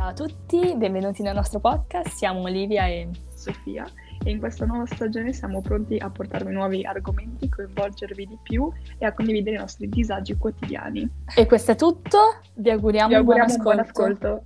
Ciao 0.00 0.08
a 0.08 0.12
tutti, 0.14 0.74
benvenuti 0.76 1.20
nel 1.20 1.34
nostro 1.34 1.60
podcast. 1.60 2.08
Siamo 2.08 2.40
Olivia 2.40 2.86
e 2.86 3.10
Sofia 3.34 3.84
e 4.24 4.30
in 4.30 4.38
questa 4.38 4.64
nuova 4.64 4.86
stagione 4.86 5.34
siamo 5.34 5.60
pronti 5.60 5.98
a 5.98 6.08
portarvi 6.08 6.50
nuovi 6.54 6.86
argomenti, 6.86 7.50
coinvolgervi 7.50 8.26
di 8.26 8.38
più 8.42 8.72
e 8.96 9.04
a 9.04 9.12
condividere 9.12 9.56
i 9.56 9.58
nostri 9.58 9.90
disagi 9.90 10.38
quotidiani. 10.38 11.06
E 11.36 11.44
questo 11.44 11.72
è 11.72 11.76
tutto, 11.76 12.18
vi 12.54 12.70
auguriamo, 12.70 13.08
Vi 13.08 13.14
auguriamo 13.14 13.52
un 13.52 13.62
buon 13.62 13.78
ascolto. 13.78 14.18
buon 14.18 14.40
ascolto. 14.40 14.44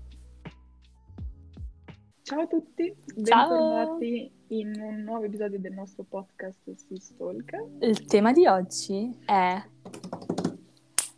Ciao 2.23 2.41
a 2.41 2.47
tutti, 2.49 2.97
Ciao. 3.23 3.49
bentornati 3.49 4.33
in 4.49 4.73
un 4.81 5.03
nuovo 5.05 5.23
episodio 5.23 5.61
del 5.61 5.73
nostro 5.73 6.03
podcast 6.03 6.59
Sea 6.75 6.99
Talk. 7.17 7.65
Il 7.79 8.05
tema 8.07 8.33
di 8.33 8.45
oggi 8.49 9.17
è 9.25 9.63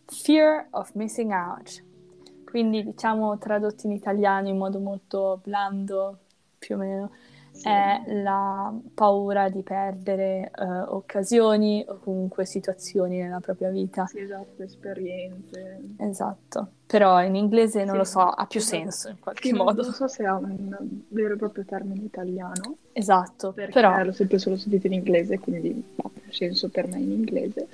Fear 0.08 0.66
of 0.72 0.92
Missing 0.92 1.30
Out. 1.32 1.84
Quindi 2.48 2.84
diciamo 2.84 3.36
tradotto 3.38 3.86
in 3.86 3.92
italiano 3.92 4.48
in 4.48 4.56
modo 4.56 4.78
molto 4.78 5.40
blando, 5.42 6.18
più 6.58 6.76
o 6.76 6.78
meno, 6.78 7.10
Sì. 7.50 7.68
è 7.68 8.02
la 8.22 8.72
paura 8.94 9.48
di 9.48 9.62
perdere 9.62 10.50
eh, 10.56 10.64
occasioni 10.64 11.84
o 11.88 11.98
comunque 11.98 12.44
situazioni 12.46 13.18
nella 13.18 13.40
propria 13.40 13.70
vita. 13.70 14.06
Sì, 14.06 14.20
esatto, 14.20 14.62
esperienze. 14.62 15.80
Esatto, 15.98 16.68
però 16.86 17.22
in 17.22 17.34
inglese 17.34 17.80
non 17.84 17.92
Sì, 17.92 17.96
lo 17.98 18.04
so, 18.04 18.20
ha 18.20 18.46
più 18.46 18.60
esatto. 18.60 18.76
senso 18.76 19.08
in 19.08 19.18
qualche 19.18 19.52
modo. 19.52 19.82
Non 19.82 19.92
so 19.92 20.06
se 20.06 20.24
ha 20.24 20.36
un 20.36 20.76
vero 21.08 21.34
e 21.34 21.36
proprio 21.36 21.64
termine 21.64 22.04
italiano, 22.04 22.76
Esatto, 22.92 23.52
perché 23.52 23.72
però, 23.72 24.02
l'ho 24.02 24.12
sempre 24.12 24.38
solo 24.38 24.56
sentito 24.56 24.86
in 24.86 24.94
inglese, 24.94 25.38
quindi 25.38 25.84
ha 26.02 26.08
più 26.08 26.32
senso 26.32 26.68
per 26.70 26.86
me 26.86 26.98
in 26.98 27.10
inglese. 27.10 27.68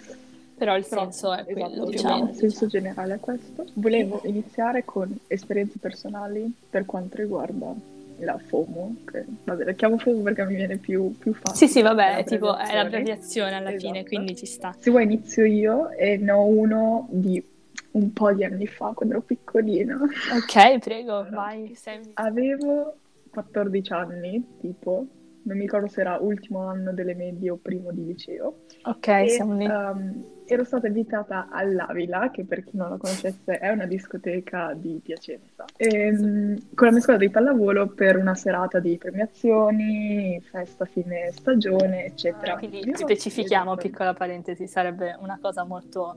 Però 0.63 0.77
il 0.77 0.87
Però, 0.89 1.01
senso 1.03 1.33
è 1.33 1.41
esatto, 1.45 1.53
quello, 1.53 1.85
diciamo. 1.87 2.29
il 2.29 2.37
senso 2.37 2.67
generale 2.69 3.15
è 3.15 3.19
questo. 3.19 3.65
Volevo 3.75 4.21
iniziare 4.27 4.85
con 4.85 5.13
esperienze 5.27 5.79
personali 5.81 6.53
per 6.71 6.85
quanto 6.87 7.17
riguarda 7.17 7.75
la 8.19 8.39
FOMO, 8.39 8.95
che 9.05 9.25
vabbè, 9.43 9.65
la 9.65 9.73
chiamo 9.73 9.99
FOMO 9.99 10.23
perché 10.23 10.45
mi 10.45 10.55
viene 10.55 10.77
più, 10.77 11.17
più 11.19 11.35
facile. 11.35 11.57
Sì, 11.57 11.67
sì, 11.67 11.83
vabbè, 11.83 12.19
è 12.19 12.25
tipo, 12.25 12.57
è 12.57 12.73
l'abbreviazione. 12.77 13.57
alla 13.57 13.71
fine, 13.77 13.99
Esatto. 13.99 14.05
quindi 14.15 14.37
ci 14.37 14.47
sta. 14.47 14.73
Se 14.79 14.91
vuoi 14.91 15.03
inizio 15.03 15.45
io 15.45 15.91
e 15.91 16.17
ne 16.17 16.31
ho 16.31 16.45
uno 16.45 17.09
di 17.11 17.43
un 17.93 18.13
po' 18.13 18.33
di 18.33 18.45
anni 18.45 18.69
fa, 18.69 18.93
quando 18.95 19.17
ero 19.17 19.25
piccolina. 19.25 19.97
Ok, 19.97 20.79
prego, 20.79 21.17
Allora, 21.17 21.31
vai. 21.31 21.75
sei- 21.75 21.99
Avevo 22.15 22.95
14 23.31 23.93
anni, 23.93 24.41
tipo, 24.61 25.07
non 25.43 25.57
mi 25.57 25.63
ricordo 25.65 25.89
se 25.89 26.01
era 26.03 26.19
ultimo 26.21 26.61
anno 26.69 26.93
delle 26.93 27.15
medie 27.15 27.51
o 27.51 27.59
primo 27.61 27.91
di 27.91 28.05
liceo. 28.07 28.59
Ok, 28.85 29.09
E, 29.09 29.29
siamo 29.29 29.57
lì. 29.57 29.65
ehm, 29.65 30.25
ero 30.53 30.65
stata 30.65 30.87
invitata 30.87 31.49
all'Avila, 31.51 32.31
che 32.31 32.45
per 32.45 32.65
chi 32.65 32.77
non 32.77 32.91
la 32.91 32.97
conoscesse 32.97 33.59
è 33.59 33.71
una 33.71 33.87
discoteca 33.87 34.75
di 34.75 35.01
Piacenza, 35.03 35.65
ehm, 35.77 36.75
con 36.75 36.87
la 36.87 36.93
mia 36.93 37.03
squadra 37.03 37.25
di 37.25 37.31
pallavolo 37.31 37.89
per 37.89 38.17
una 38.17 38.35
serata 38.35 38.79
di 38.79 38.97
premiazioni, 38.99 40.41
festa 40.43 40.85
fine 40.85 41.31
stagione, 41.33 42.05
eccetera. 42.05 42.57
Quindi 42.57 42.81
Io- 42.85 42.97
specifichiamo, 42.97 43.77
piccola 43.77 44.15
parentesi, 44.15 44.67
sarebbe 44.67 45.17
una 45.21 45.39
cosa 45.41 45.65
molto... 45.65 46.17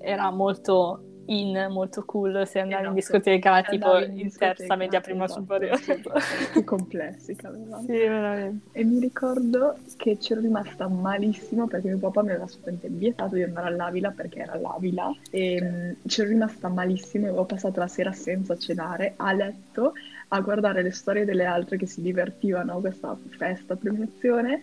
era 0.00 0.30
molto 0.30 1.07
in, 1.28 1.68
molto 1.70 2.04
cool 2.04 2.46
se 2.46 2.58
andavi 2.60 2.86
in 2.88 2.92
Esatto. 2.92 2.94
discoteca 2.94 3.62
Se 3.64 3.72
tipo 3.72 3.98
in 4.04 4.16
in 4.16 4.36
terza, 4.36 4.76
discoteca, 4.76 4.76
media, 4.76 5.00
prima 5.00 5.26
esatto, 5.26 5.28
superiore. 5.28 5.78
sì, 6.20 6.48
Che 6.50 6.64
complessi 6.64 7.34
che 7.36 7.46
avevamo. 7.46 7.86
Sì, 7.86 7.92
veramente. 7.98 8.70
E 8.70 8.84
mi 8.84 9.00
ricordo 9.00 9.82
che 9.96 10.18
c'ero 10.18 10.40
rimasta 10.40 10.88
malissimo 10.88 11.66
perché 11.66 11.88
mio 11.88 11.98
papà 11.98 12.22
mi 12.22 12.28
aveva 12.30 12.44
assolutamente 12.44 12.88
vietato 12.90 13.34
di 13.34 13.42
andare 13.42 13.66
all'Avila 13.68 14.12
perché 14.12 14.40
era 14.40 14.56
l'Avila 14.56 15.10
e 15.30 15.60
mm, 15.62 15.92
c'ero 16.06 16.28
rimasta 16.28 16.68
malissimo 16.68 17.26
e 17.26 17.28
avevo 17.30 17.44
passato 17.46 17.80
la 17.80 17.88
sera 17.88 18.12
senza 18.12 18.56
cenare 18.56 19.14
a 19.16 19.32
letto 19.32 19.94
a 20.28 20.40
guardare 20.40 20.82
le 20.82 20.92
storie 20.92 21.24
delle 21.24 21.44
altre 21.44 21.76
che 21.76 21.86
si 21.86 22.00
divertivano 22.02 22.76
a 22.76 22.80
questa 22.80 23.18
festa 23.36 23.74
premiazione 23.76 24.60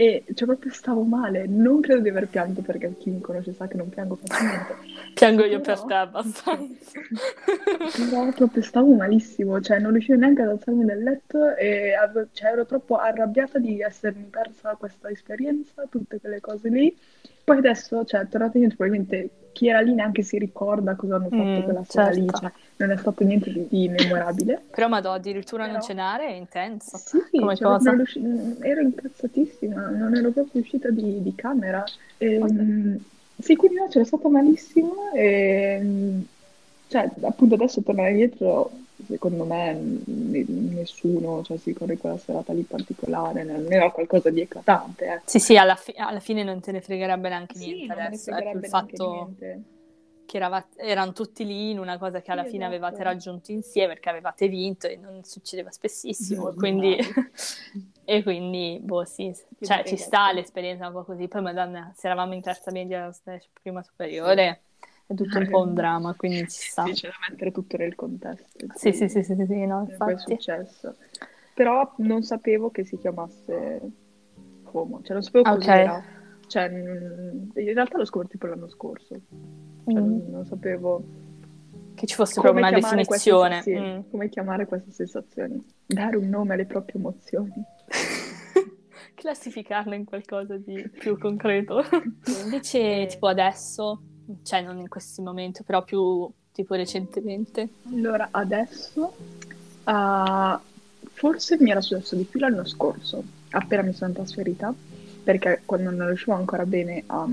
e 0.00 0.24
cioè 0.32 0.46
proprio 0.46 0.72
stavo 0.72 1.02
male, 1.02 1.44
non 1.46 1.82
credo 1.82 2.00
di 2.00 2.08
aver 2.08 2.26
pianto 2.26 2.62
perché 2.62 2.94
chi 2.98 3.10
mi 3.10 3.20
conosce 3.20 3.52
sa 3.52 3.66
che 3.68 3.76
non 3.76 3.90
piango 3.90 4.16
facilmente. 4.16 4.74
Piango 5.12 5.44
io 5.44 5.60
per 5.60 5.74
Però- 5.74 5.86
te 5.86 5.94
abbastanza. 5.94 6.90
Però 8.08 8.32
proprio 8.34 8.62
stavo 8.62 8.94
malissimo, 8.94 9.60
cioè 9.60 9.78
non 9.78 9.92
riuscivo 9.92 10.16
neanche 10.18 10.40
ad 10.40 10.48
alzarmi 10.48 10.86
dal 10.86 11.02
letto 11.02 11.54
e 11.54 11.92
avevo- 11.92 12.28
cioè, 12.32 12.52
ero 12.52 12.64
troppo 12.64 12.96
arrabbiata 12.96 13.58
di 13.58 13.82
essermi 13.82 14.24
persa 14.30 14.74
questa 14.76 15.10
esperienza, 15.10 15.84
tutte 15.90 16.18
quelle 16.18 16.40
cose 16.40 16.70
lì. 16.70 16.96
Poi 17.44 17.56
adesso, 17.58 18.04
cioè, 18.04 18.26
tornate 18.28 18.58
indietro, 18.58 18.76
probabilmente 18.78 19.30
chi 19.52 19.68
era 19.68 19.80
lì 19.80 19.92
neanche 19.94 20.22
si 20.22 20.38
ricorda 20.38 20.94
cosa 20.94 21.16
hanno 21.16 21.28
fatto 21.28 21.42
Mm, 21.42 21.62
quella 21.62 21.84
sera 21.86 22.10
lì, 22.10 22.20
certo. 22.26 22.38
cioè, 22.38 22.52
non 22.76 22.90
è 22.92 22.96
stato 22.96 23.24
niente 23.24 23.52
di, 23.52 23.66
di 23.68 23.88
memorabile. 23.88 24.62
Però 24.70 24.86
madò, 24.88 25.12
addirittura 25.12 25.64
non 25.64 25.72
Però- 25.74 25.84
cenare 25.86 26.26
è 26.28 26.32
intenso. 26.32 26.96
Sì, 26.98 27.38
Come 27.38 27.56
cioè, 27.56 27.66
cosa? 27.68 27.90
non 27.90 27.96
riusci- 27.96 28.56
ero 28.60 28.80
incazzatissima, 28.80 29.88
non 29.90 30.14
ero 30.14 30.30
proprio 30.30 30.60
uscita 30.62 30.90
di, 30.90 31.20
di 31.22 31.34
camera. 31.34 31.82
Ehm, 32.18 32.98
sì, 33.38 33.56
quindi 33.56 33.78
no, 33.78 33.88
c'era 33.88 34.04
stata 34.04 34.28
malissimo 34.28 35.10
e 35.12 35.80
mm, 35.82 36.20
cioè, 36.88 37.10
appunto 37.22 37.54
adesso 37.54 37.80
tornare 37.82 38.10
indietro, 38.10 38.70
secondo 39.06 39.44
me 39.44 39.72
n- 39.74 40.44
nessuno 40.74 41.42
cioè, 41.42 41.56
si 41.58 41.70
ricorda 41.70 41.96
quella 41.96 42.18
serata 42.18 42.52
lì 42.52 42.62
particolare, 42.62 43.42
non 43.44 43.72
era 43.72 43.90
qualcosa 43.90 44.30
di 44.30 44.40
eclatante. 44.40 45.04
ecco. 45.06 45.28
Sì, 45.30 45.38
sì, 45.38 45.56
alla, 45.56 45.76
fi- 45.76 45.94
alla 45.96 46.20
fine 46.20 46.42
non 46.42 46.60
te 46.60 46.72
ne 46.72 46.80
fregherebbe 46.80 47.28
neanche 47.28 47.58
Sì, 47.58 47.66
niente 47.72 47.92
adesso. 47.92 48.30
Ecco, 48.30 48.58
il 48.58 48.66
fatto 48.66 49.08
niente. 49.08 49.62
che 50.24 50.36
erava- 50.36 50.68
erano 50.76 51.12
tutti 51.12 51.44
lì 51.44 51.70
in 51.70 51.78
una 51.78 51.98
cosa 51.98 52.20
che 52.20 52.30
alla 52.30 52.42
Sì, 52.42 52.50
fine 52.50 52.64
esatto. 52.64 52.76
avevate 52.76 53.02
raggiunto 53.02 53.52
insieme 53.52 53.94
perché 53.94 54.08
avevate 54.10 54.48
vinto 54.48 54.86
e 54.86 54.96
non 54.96 55.22
succedeva 55.24 55.70
spessissimo. 55.70 56.42
No, 56.42 56.50
e 56.50 56.54
quindi, 56.54 56.96
mai. 56.96 56.98
e 58.04 58.22
quindi, 58.22 58.78
boh, 58.82 59.04
sì, 59.04 59.32
Sì, 59.34 59.64
cioè 59.64 59.84
ci 59.84 59.94
esatto. 59.94 59.96
sta 59.96 60.32
l'esperienza 60.32 60.86
un 60.86 60.92
po' 60.92 61.04
così. 61.04 61.28
Poi, 61.28 61.42
madonna, 61.42 61.92
se 61.96 62.06
eravamo 62.06 62.34
in 62.34 62.42
terza 62.42 62.70
media, 62.70 63.10
prima 63.62 63.82
superiore, 63.82 64.62
è 65.10 65.14
tutto 65.14 65.38
un 65.38 65.48
po' 65.48 65.60
un 65.62 65.74
dramma, 65.74 66.14
quindi 66.14 66.48
ci 66.48 66.60
sta. 66.70 66.84
Sì, 66.84 66.92
c'è 66.92 67.08
da 67.08 67.14
mettere 67.28 67.50
tutto 67.50 67.76
nel 67.76 67.94
contesto. 67.96 68.66
Sì, 68.74 68.92
sì, 68.92 69.08
sì, 69.08 69.22
sì, 69.24 69.34
sì, 69.34 69.66
no, 69.66 69.82
poi 69.84 69.88
è 69.88 69.90
infatti. 70.12 70.34
successo. 70.34 70.94
Però 71.52 71.92
non 71.98 72.22
sapevo 72.22 72.70
che 72.70 72.84
si 72.84 72.96
chiamasse 72.98 73.80
FOMO, 74.70 75.00
cioè 75.02 75.12
non 75.14 75.22
sapevo 75.22 75.48
Ah, 75.48 75.54
cos'era. 75.54 76.02
Cioè, 76.46 76.68
mm, 76.70 77.50
in 77.54 77.74
realtà 77.74 77.98
l'ho 77.98 78.04
scoperto 78.04 78.32
tipo 78.32 78.46
l'anno 78.46 78.68
scorso, 78.68 79.14
cioè, 79.84 80.00
Mm, 80.00 80.30
non, 80.30 80.44
sapevo 80.46 81.02
Che 81.94 82.06
ci 82.06 82.14
fosse 82.14 82.40
proprio 82.40 82.64
una 82.66 82.70
definizione. 82.70 83.62
sì, 83.62 83.74
Mm. 83.76 84.00
come 84.10 84.28
chiamare 84.28 84.66
queste 84.66 84.92
sensazioni, 84.92 85.60
dare 85.86 86.16
un 86.16 86.28
nome 86.28 86.54
alle 86.54 86.66
proprie 86.66 87.00
emozioni. 87.00 87.52
classificarlo 89.14 89.94
in 89.94 90.04
qualcosa 90.04 90.56
di 90.56 90.88
più 90.98 91.18
concreto. 91.18 91.82
Invece, 92.44 93.06
tipo 93.06 93.26
adesso, 93.26 94.02
cioè 94.42 94.62
non 94.62 94.78
in 94.78 94.88
questi 94.88 95.20
momenti, 95.22 95.62
però 95.62 95.82
più 95.84 96.28
tipo 96.52 96.74
recentemente. 96.74 97.68
Allora, 97.92 98.28
adesso, 98.30 99.14
ah, 99.84 100.60
forse 101.12 101.56
mi 101.60 101.70
era 101.70 101.80
successo 101.80 102.16
di 102.16 102.24
più 102.24 102.40
l'anno 102.40 102.64
scorso, 102.64 103.22
appena 103.50 103.82
mi 103.82 103.92
sono 103.92 104.12
trasferita, 104.12 104.72
perché 105.22 105.62
quando 105.64 105.90
non 105.90 106.06
riuscivo 106.06 106.32
ancora 106.32 106.64
bene 106.66 107.02
a, 107.06 107.26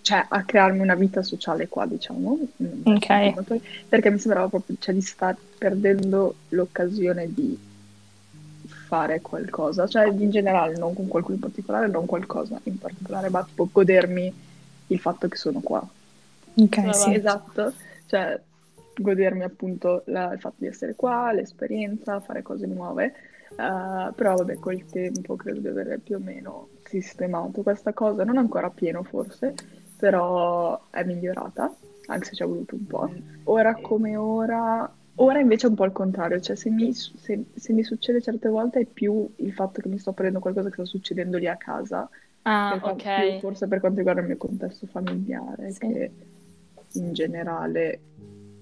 cioè, 0.00 0.24
a 0.28 0.42
crearmi 0.44 0.80
una 0.80 0.94
vita 0.94 1.22
sociale 1.22 1.68
qua, 1.68 1.86
diciamo, 1.86 2.38
mm, 2.62 2.82
Ok. 2.84 3.52
perché 3.88 4.10
mi 4.10 4.18
sembrava 4.18 4.48
proprio, 4.48 4.76
cioè, 4.78 4.94
di 4.94 5.02
star 5.02 5.36
perdendo 5.58 6.34
l'occasione 6.50 7.32
di 7.32 7.56
fare 8.66 9.20
qualcosa, 9.20 9.86
cioè 9.86 10.08
in 10.08 10.30
generale, 10.30 10.76
non 10.76 10.94
con 10.94 11.08
qualcuno 11.08 11.34
in 11.36 11.40
particolare, 11.40 11.88
non 11.88 12.06
qualcosa 12.06 12.60
in 12.64 12.78
particolare, 12.78 13.28
ma 13.28 13.44
tipo 13.44 13.68
godermi 13.70 14.32
il 14.88 14.98
fatto 14.98 15.28
che 15.28 15.36
sono 15.36 15.60
qua. 15.60 15.86
Ok, 16.56 16.94
Sì, 16.94 17.12
esatto, 17.14 17.74
cioè 18.06 18.40
godermi 18.94 19.42
appunto 19.42 20.04
la- 20.06 20.32
il 20.32 20.38
fatto 20.40 20.56
di 20.58 20.66
essere 20.66 20.94
qua, 20.94 21.32
l'esperienza, 21.32 22.20
fare 22.20 22.42
cose 22.42 22.66
nuove, 22.66 23.14
Eh, 23.56 24.12
però 24.16 24.34
vabbè 24.38 24.58
col 24.58 24.88
tempo 24.88 25.36
credo 25.36 25.60
di 25.60 25.68
avere 25.68 26.00
più 26.00 26.16
o 26.16 26.18
meno 26.18 26.70
sistemato 26.82 27.62
questa 27.62 27.92
cosa, 27.92 28.24
non 28.24 28.36
ancora 28.36 28.68
pieno 28.70 29.04
forse, 29.04 29.54
però 29.94 30.88
è 30.90 31.04
migliorata, 31.04 31.72
anche 32.06 32.24
se 32.26 32.34
ci 32.34 32.42
è 32.42 32.46
voluto 32.46 32.74
un 32.74 32.86
po'. 32.86 33.14
Ora 33.44 33.78
come 33.80 34.16
ora, 34.16 34.92
ora 35.14 35.38
invece 35.38 35.66
è 35.66 35.70
un 35.70 35.76
po' 35.76 35.84
il 35.84 35.92
contrario, 35.92 36.40
cioè 36.40 36.56
se 36.56 36.68
mi, 36.70 36.92
se- 36.94 37.44
se 37.54 37.72
mi 37.72 37.84
succede 37.84 38.20
certe 38.20 38.48
volte 38.48 38.80
è 38.80 38.86
più 38.86 39.32
il 39.36 39.52
fatto 39.52 39.80
che 39.80 39.88
mi 39.88 39.98
sto 39.98 40.12
prendendo 40.12 40.40
qualcosa 40.40 40.68
che 40.68 40.74
sta 40.74 40.84
succedendo 40.84 41.38
lì 41.38 41.46
a 41.46 41.56
casa, 41.56 42.08
Ah, 42.42 42.68
per 42.70 42.80
qua- 42.80 42.92
ok. 42.92 43.12
più 43.12 43.38
forse 43.38 43.68
per 43.68 43.78
quanto 43.80 43.98
riguarda 43.98 44.20
il 44.20 44.26
mio 44.26 44.36
contesto 44.36 44.86
familiare, 44.86 45.70
Sì. 45.70 45.78
che 45.78 46.12
in 46.94 47.12
generale 47.12 48.00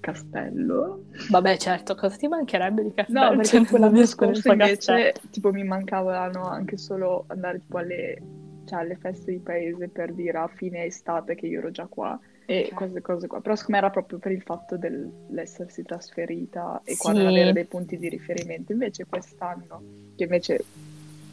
castello. 0.00 1.04
Vabbè, 1.30 1.56
certo, 1.56 1.94
cosa 1.94 2.16
ti 2.16 2.28
mancherebbe 2.28 2.82
di 2.82 2.88
No, 2.88 2.94
castello? 2.94 3.36
perché 3.36 3.64
Cioè, 3.64 3.78
l'anno 3.78 4.06
scorso 4.06 4.52
invece 4.52 5.14
tipo 5.30 5.52
mi 5.52 5.64
mancavano 5.64 6.46
anche 6.46 6.76
solo 6.76 7.24
andare 7.28 7.60
tipo 7.60 7.78
alle, 7.78 8.20
cioè, 8.66 8.80
alle 8.80 8.96
feste 8.96 9.30
di 9.30 9.38
paese 9.38 9.88
per 9.88 10.12
dire 10.12 10.38
a 10.38 10.48
fine 10.48 10.84
estate 10.84 11.34
che 11.34 11.46
io 11.46 11.60
ero 11.60 11.70
già 11.70 11.86
qua 11.86 12.18
e 12.44 12.64
okay. 12.64 12.74
queste 12.74 13.00
cose 13.00 13.26
qua. 13.28 13.40
Però 13.40 13.54
secondo 13.54 13.80
me 13.80 13.86
era 13.86 13.92
proprio 13.92 14.18
per 14.18 14.32
il 14.32 14.42
fatto 14.42 14.76
dell'essersi 14.76 15.82
trasferita 15.84 16.82
e 16.84 16.92
sì. 16.92 16.98
qua 16.98 17.12
non 17.12 17.26
avere 17.26 17.52
dei 17.52 17.64
punti 17.64 17.96
di 17.96 18.08
riferimento. 18.08 18.72
Invece 18.72 19.06
quest'anno, 19.08 19.82
che 20.16 20.24
invece 20.24 20.64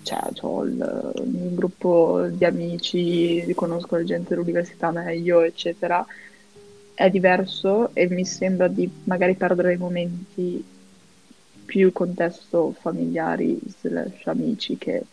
cioè, 0.04 0.20
ho 0.42 0.64
il, 0.64 1.14
il 1.26 1.56
gruppo 1.56 2.28
di 2.30 2.46
amici, 2.46 3.52
conosco 3.56 3.96
la 3.96 4.04
gente 4.04 4.30
dell'università 4.30 4.92
meglio, 4.92 5.42
eccetera, 5.42 6.06
è 7.00 7.10
diverso 7.10 7.96
e 7.96 8.10
mi 8.10 8.26
sembra 8.26 8.68
di 8.68 8.92
magari 9.06 9.34
perdere 9.34 9.72
i 9.72 9.78
momenti 9.78 10.62
più 11.64 11.94
contesto 11.94 12.76
familiari 12.78 13.58
slash 13.80 14.28
amici 14.28 14.78
che 14.78 15.04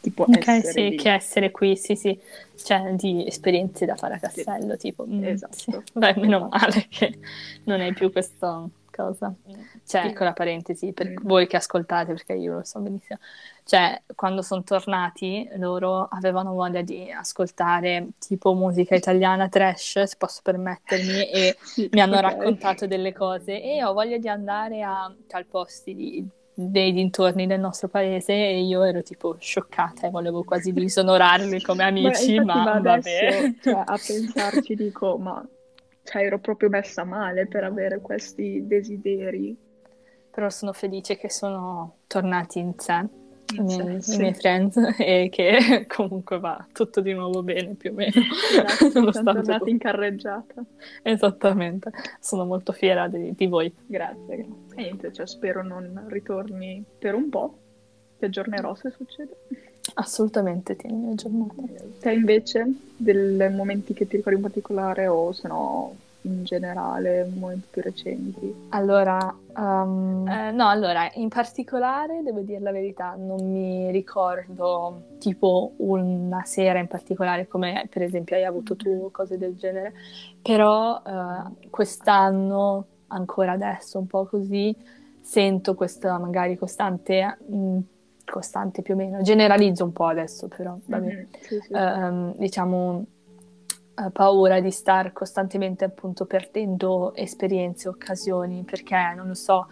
tipo 0.00 0.24
ok 0.24 0.48
essere 0.48 0.72
sì 0.72 0.88
lì. 0.88 0.96
che 0.96 1.12
essere 1.12 1.50
qui 1.52 1.76
sì 1.76 1.94
sì 1.94 2.18
cioè 2.56 2.94
di 2.94 3.24
esperienze 3.24 3.86
da 3.86 3.94
fare 3.94 4.14
a 4.14 4.18
castello 4.18 4.72
sì. 4.72 4.78
tipo 4.78 5.06
mm, 5.06 5.22
esatto 5.22 5.54
sì. 5.54 5.70
beh 5.94 6.14
meno 6.16 6.48
male 6.50 6.86
che 6.88 7.18
non 7.62 7.80
hai 7.80 7.92
più 7.92 8.10
questo 8.10 8.70
cosa. 8.96 9.32
Cioè, 9.86 10.08
piccola 10.08 10.32
parentesi 10.32 10.92
per 10.92 11.10
mm. 11.10 11.16
voi 11.22 11.46
che 11.46 11.56
ascoltate, 11.56 12.12
perché 12.14 12.32
io 12.32 12.54
lo 12.54 12.64
so 12.64 12.80
benissimo. 12.80 13.18
Cioè, 13.68 14.00
quando 14.14 14.42
sono 14.42 14.62
tornati, 14.62 15.48
loro 15.56 16.06
avevano 16.08 16.52
voglia 16.52 16.82
di 16.82 17.10
ascoltare 17.10 18.10
tipo 18.16 18.54
musica 18.54 18.94
italiana 18.94 19.48
trash, 19.48 20.04
se 20.04 20.14
posso 20.16 20.38
permettermi, 20.40 21.28
e 21.28 21.56
mi 21.90 22.00
hanno 22.00 22.20
raccontato 22.20 22.86
delle 22.86 23.12
cose 23.12 23.60
e 23.60 23.82
ho 23.82 23.92
voglia 23.92 24.18
di 24.18 24.28
andare 24.28 24.82
a 24.82 25.12
tal 25.26 25.46
posti 25.46 25.96
di, 25.96 26.24
dei 26.54 26.92
dintorni 26.92 27.48
del 27.48 27.58
nostro 27.58 27.88
paese 27.88 28.34
e 28.34 28.62
io 28.62 28.84
ero 28.84 29.02
tipo 29.02 29.34
scioccata 29.36 30.06
e 30.06 30.10
volevo 30.10 30.44
quasi 30.44 30.72
disonorarli 30.72 31.60
come 31.60 31.82
amici, 31.82 32.38
ma, 32.38 32.62
ma 32.62 32.78
vabbè. 32.78 33.52
Cioè, 33.60 33.82
a 33.84 33.98
pensarci 33.98 34.76
dico, 34.76 35.18
ma 35.18 35.44
cioè 36.04 36.22
ero 36.22 36.38
proprio 36.38 36.68
messa 36.68 37.02
male 37.02 37.48
per 37.48 37.64
avere 37.64 38.00
questi 38.00 38.64
desideri. 38.64 39.56
Però 40.30 40.48
sono 40.50 40.72
felice 40.72 41.16
che 41.16 41.28
sono 41.28 41.96
tornati 42.06 42.60
in 42.60 42.78
sé 42.78 43.24
i 43.54 43.60
miei, 43.60 44.02
sì. 44.02 44.14
i 44.14 44.18
miei 44.18 44.34
friends 44.34 44.76
e 44.98 45.28
che 45.30 45.86
comunque 45.88 46.38
va 46.38 46.66
tutto 46.72 47.00
di 47.00 47.12
nuovo 47.12 47.42
bene 47.42 47.74
più 47.74 47.90
o 47.90 47.94
meno. 47.94 48.22
Grazie, 48.54 48.90
sono 48.90 49.10
tornati 49.10 49.64
tu. 49.64 49.68
in 49.68 49.78
carreggiata. 49.78 50.64
Esattamente, 51.02 51.90
sono 52.20 52.44
molto 52.44 52.72
fiera 52.72 53.08
di, 53.08 53.32
di 53.34 53.46
voi. 53.46 53.72
Grazie, 53.86 54.36
grazie. 54.36 54.74
E 54.74 54.82
niente, 54.82 55.12
cioè, 55.12 55.26
spero 55.26 55.62
non 55.62 56.06
ritorni 56.08 56.84
per 56.98 57.14
un 57.14 57.28
po', 57.28 57.58
ti 58.18 58.24
aggiornerò 58.24 58.74
se 58.74 58.90
succede. 58.90 59.36
Assolutamente, 59.94 60.74
tieni 60.74 61.12
aggiornata. 61.12 61.62
Te 62.00 62.12
invece, 62.12 62.66
dei 62.96 63.52
momenti 63.52 63.94
che 63.94 64.06
ti 64.08 64.16
ricordi 64.16 64.38
in 64.38 64.44
particolare 64.44 65.06
o 65.06 65.32
se 65.32 65.46
no 65.48 65.94
in 66.26 66.44
generale, 66.44 67.30
momenti 67.32 67.66
più 67.70 67.82
recenti? 67.82 68.54
Allora, 68.70 69.34
um, 69.56 70.26
eh, 70.28 70.50
no, 70.50 70.68
allora, 70.68 71.10
in 71.14 71.28
particolare, 71.28 72.22
devo 72.22 72.40
dire 72.40 72.60
la 72.60 72.72
verità, 72.72 73.14
non 73.16 73.50
mi 73.50 73.90
ricordo 73.90 75.16
tipo 75.18 75.72
una 75.78 76.42
sera 76.44 76.78
in 76.78 76.88
particolare 76.88 77.46
come 77.46 77.86
per 77.90 78.02
esempio 78.02 78.36
hai 78.36 78.44
avuto 78.44 78.76
tu, 78.76 79.10
cose 79.10 79.38
del 79.38 79.56
genere, 79.56 79.94
però 80.42 81.00
uh, 81.04 81.68
quest'anno, 81.70 82.86
ancora 83.08 83.52
adesso, 83.52 83.98
un 83.98 84.06
po' 84.06 84.26
così, 84.26 84.74
sento 85.20 85.74
questa 85.74 86.18
magari 86.18 86.56
costante... 86.56 87.38
Mh, 87.46 87.78
costante 88.26 88.82
più 88.82 88.94
o 88.94 88.96
meno, 88.96 89.22
generalizzo 89.22 89.84
un 89.84 89.92
po' 89.92 90.06
adesso 90.06 90.48
però, 90.48 90.76
mm-hmm, 90.90 91.22
sì, 91.42 91.60
sì. 91.60 91.72
Uh, 91.72 92.34
diciamo 92.36 93.04
paura 94.12 94.60
di 94.60 94.70
star 94.70 95.12
costantemente 95.12 95.84
appunto 95.84 96.26
perdendo 96.26 97.14
esperienze, 97.14 97.88
occasioni, 97.88 98.62
perché 98.62 99.14
non 99.16 99.28
lo 99.28 99.34
so, 99.34 99.66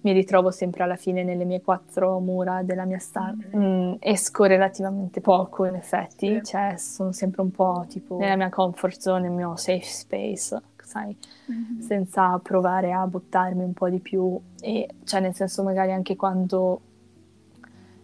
mi 0.00 0.12
ritrovo 0.12 0.50
sempre 0.50 0.84
alla 0.84 0.96
fine 0.96 1.24
nelle 1.24 1.44
mie 1.44 1.60
quattro 1.60 2.18
mura 2.20 2.62
della 2.62 2.84
mia 2.84 2.98
stanza, 2.98 3.56
mm-hmm. 3.56 3.90
mm, 3.90 3.94
esco 3.98 4.44
relativamente 4.44 5.20
poco 5.20 5.64
in 5.64 5.74
effetti, 5.74 6.40
cioè 6.44 6.74
sono 6.76 7.12
sempre 7.12 7.42
un 7.42 7.50
po' 7.50 7.84
tipo 7.88 8.16
nella 8.18 8.36
mia 8.36 8.48
comfort 8.48 8.98
zone, 8.98 9.22
nel 9.22 9.32
mio 9.32 9.56
safe 9.56 9.82
space, 9.82 10.60
sai, 10.82 11.16
mm-hmm. 11.50 11.80
senza 11.80 12.38
provare 12.38 12.92
a 12.92 13.06
buttarmi 13.06 13.62
un 13.62 13.72
po' 13.72 13.88
di 13.88 14.00
più 14.00 14.38
e 14.60 14.88
cioè 15.04 15.20
nel 15.20 15.34
senso 15.34 15.62
magari 15.62 15.92
anche 15.92 16.16
quando 16.16 16.80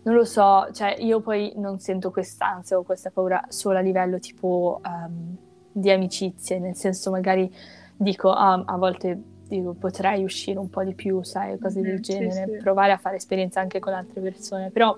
non 0.02 0.14
lo 0.14 0.24
so, 0.24 0.68
cioè 0.72 0.96
io 0.98 1.20
poi 1.20 1.52
non 1.56 1.78
sento 1.78 2.10
quest'ansia 2.10 2.76
o 2.76 2.82
questa 2.82 3.10
paura 3.10 3.42
solo 3.48 3.78
a 3.78 3.80
livello 3.80 4.18
tipo 4.18 4.80
um, 4.84 5.34
di 5.76 5.90
amicizie, 5.90 6.58
nel 6.58 6.76
senso 6.76 7.10
magari 7.10 7.52
dico 7.96 8.30
ah, 8.30 8.62
a 8.64 8.76
volte 8.76 9.20
dico 9.48 9.74
potrei 9.74 10.22
uscire 10.22 10.58
un 10.58 10.70
po' 10.70 10.84
di 10.84 10.94
più, 10.94 11.22
sai, 11.22 11.58
cose 11.58 11.80
del 11.80 12.00
genere, 12.00 12.44
sì, 12.46 12.52
sì. 12.52 12.58
provare 12.58 12.92
a 12.92 12.96
fare 12.96 13.16
esperienza 13.16 13.60
anche 13.60 13.80
con 13.80 13.92
altre 13.92 14.20
persone, 14.20 14.70
però 14.70 14.96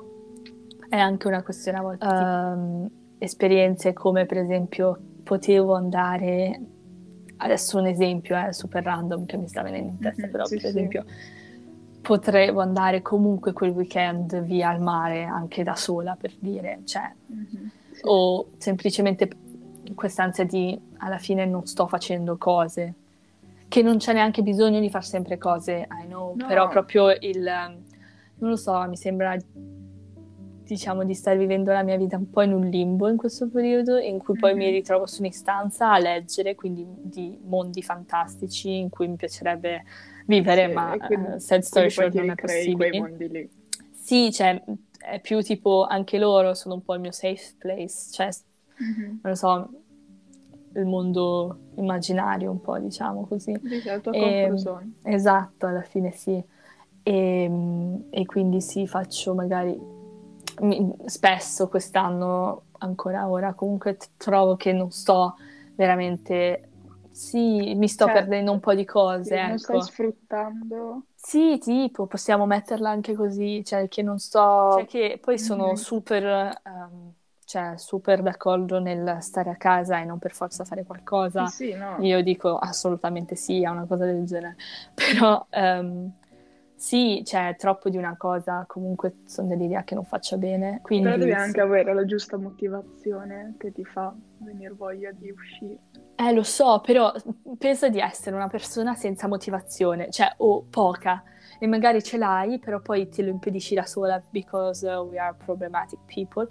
è 0.88 0.98
anche 0.98 1.26
una 1.26 1.42
questione 1.42 1.78
a 1.78 1.82
volte 1.82 2.06
um, 2.06 2.90
esperienze 3.18 3.92
come 3.92 4.26
per 4.26 4.38
esempio 4.38 4.98
potevo 5.24 5.74
andare 5.74 6.60
adesso 7.38 7.78
un 7.78 7.86
esempio 7.86 8.36
è 8.36 8.48
eh, 8.48 8.52
super 8.52 8.82
random 8.82 9.26
che 9.26 9.36
mi 9.36 9.48
sta 9.48 9.62
venendo 9.62 9.90
in 9.90 9.98
testa, 9.98 10.22
mm-hmm, 10.22 10.30
però 10.30 10.44
sì, 10.44 10.56
per 10.56 10.66
esempio 10.66 11.04
potrei 12.00 12.48
andare 12.48 13.02
comunque 13.02 13.52
quel 13.52 13.70
weekend 13.70 14.40
via 14.42 14.68
al 14.68 14.80
mare 14.80 15.24
anche 15.24 15.64
da 15.64 15.74
sola 15.74 16.16
per 16.18 16.32
dire, 16.38 16.82
cioè, 16.84 17.12
mm-hmm, 17.32 17.66
sì. 17.90 18.00
o 18.04 18.50
semplicemente 18.58 19.28
quest'ansia 19.94 20.44
di 20.44 20.78
alla 20.98 21.18
fine 21.18 21.44
non 21.46 21.66
sto 21.66 21.86
facendo 21.86 22.36
cose, 22.36 22.94
che 23.68 23.82
non 23.82 23.98
c'è 23.98 24.12
neanche 24.12 24.42
bisogno 24.42 24.80
di 24.80 24.90
fare 24.90 25.04
sempre 25.04 25.38
cose, 25.38 25.86
I 25.90 26.06
know, 26.06 26.34
no. 26.36 26.46
però 26.46 26.68
proprio 26.68 27.10
il, 27.10 27.42
non 27.42 28.50
lo 28.50 28.56
so, 28.56 28.78
mi 28.88 28.96
sembra 28.96 29.36
diciamo 30.66 31.04
di 31.04 31.14
stare 31.14 31.38
vivendo 31.38 31.72
la 31.72 31.82
mia 31.82 31.96
vita 31.96 32.16
un 32.16 32.28
po' 32.28 32.42
in 32.42 32.52
un 32.52 32.66
limbo 32.68 33.08
in 33.08 33.16
questo 33.16 33.48
periodo 33.48 33.98
in 33.98 34.18
cui 34.18 34.36
poi 34.36 34.52
mm-hmm. 34.52 34.58
mi 34.58 34.70
ritrovo 34.70 35.06
su 35.06 35.20
un'istanza 35.20 35.92
a 35.92 35.98
leggere 35.98 36.56
quindi 36.56 36.84
di 37.02 37.38
mondi 37.44 37.82
fantastici 37.82 38.76
in 38.76 38.88
cui 38.88 39.06
mi 39.06 39.14
piacerebbe 39.14 39.84
vivere, 40.26 40.66
sì, 40.66 40.72
ma 40.72 40.96
quindi, 40.98 41.30
uh, 41.30 41.38
sad 41.38 41.60
story 41.60 41.90
short 41.90 42.14
non 42.14 42.30
è 42.30 42.34
possibile. 42.34 43.48
Sì, 43.92 44.32
cioè, 44.32 44.60
è 44.98 45.20
più 45.20 45.40
tipo 45.42 45.84
anche 45.84 46.18
loro 46.18 46.54
sono 46.54 46.74
un 46.74 46.82
po' 46.82 46.94
il 46.94 47.00
mio 47.00 47.12
safe 47.12 47.54
place, 47.58 48.12
cioè, 48.12 48.28
mm-hmm. 48.82 49.06
non 49.06 49.20
lo 49.22 49.34
so, 49.34 49.70
il 50.74 50.84
mondo 50.84 51.58
immaginario 51.76 52.50
un 52.50 52.60
po', 52.60 52.78
diciamo 52.78 53.26
così. 53.26 53.58
Sì, 53.64 53.82
la 53.84 53.98
tua 53.98 54.12
e, 54.12 54.52
esatto, 55.02 55.66
alla 55.66 55.82
fine 55.82 56.10
sì. 56.12 56.42
E, 57.02 57.50
e 58.10 58.26
quindi 58.26 58.60
sì, 58.60 58.86
faccio 58.86 59.34
magari 59.34 59.78
mi, 60.60 60.94
spesso 61.04 61.68
quest'anno, 61.68 62.62
ancora 62.78 63.28
ora, 63.28 63.54
comunque 63.54 63.96
trovo 64.16 64.56
che 64.56 64.72
non 64.72 64.90
sto 64.90 65.36
veramente 65.74 66.70
sì, 67.16 67.74
mi 67.74 67.88
sto 67.88 68.04
cioè, 68.04 68.12
perdendo 68.12 68.52
un 68.52 68.60
po' 68.60 68.74
di 68.74 68.84
cose, 68.84 69.24
sì, 69.24 69.32
ecco. 69.32 69.48
Non 69.48 69.58
stai 69.58 69.82
sfruttando. 69.82 71.02
Sì, 71.14 71.56
tipo, 71.58 72.06
possiamo 72.06 72.44
metterla 72.44 72.90
anche 72.90 73.14
così, 73.14 73.64
cioè 73.64 73.88
che 73.88 74.02
non 74.02 74.18
sto... 74.18 74.72
Cioè 74.74 74.84
che 74.84 75.18
poi 75.18 75.38
sono 75.38 75.68
mm-hmm. 75.68 75.74
super, 75.74 76.60
um, 76.64 77.12
cioè, 77.46 77.74
super 77.76 78.22
d'accordo 78.22 78.80
nel 78.80 79.18
stare 79.20 79.50
a 79.50 79.56
casa 79.56 80.00
e 80.00 80.04
non 80.04 80.18
per 80.18 80.32
forza 80.32 80.64
fare 80.64 80.84
qualcosa. 80.84 81.46
Sì, 81.46 81.70
sì, 81.70 81.74
no. 81.74 81.96
Io 82.00 82.20
dico 82.20 82.58
assolutamente 82.58 83.36
sì 83.36 83.64
a 83.64 83.70
una 83.70 83.86
cosa 83.86 84.04
del 84.04 84.24
genere. 84.24 84.56
Però 84.94 85.46
um, 85.52 86.12
sì, 86.74 87.22
cioè, 87.24 87.54
troppo 87.56 87.88
di 87.88 87.96
una 87.96 88.16
cosa, 88.18 88.64
comunque 88.66 89.18
sono 89.26 89.46
dell'idea 89.46 89.84
che 89.84 89.94
non 89.94 90.04
faccia 90.04 90.36
bene. 90.36 90.80
Quindi, 90.82 91.06
Però 91.06 91.18
devi 91.18 91.30
sì. 91.30 91.36
anche 91.36 91.60
avere 91.60 91.94
la 91.94 92.04
giusta 92.04 92.36
motivazione 92.36 93.54
che 93.58 93.72
ti 93.72 93.84
fa 93.84 94.12
venire 94.38 94.74
voglia 94.74 95.12
di 95.12 95.30
uscire. 95.30 95.78
Eh, 96.16 96.32
lo 96.32 96.42
so, 96.42 96.80
però 96.80 97.12
penso 97.58 97.88
di 97.88 98.00
essere 98.00 98.34
una 98.34 98.48
persona 98.48 98.94
senza 98.96 99.28
motivazione, 99.28 100.10
cioè, 100.10 100.34
o 100.38 100.64
poca, 100.68 101.22
e 101.58 101.66
magari 101.66 102.02
ce 102.02 102.16
l'hai, 102.16 102.58
però 102.58 102.80
poi 102.80 103.08
te 103.08 103.22
lo 103.22 103.30
impedisci 103.30 103.74
da 103.74 103.84
sola 103.84 104.22
because 104.30 104.86
uh, 104.86 105.00
we 105.00 105.18
are 105.18 105.34
problematic 105.34 105.98
people. 106.06 106.46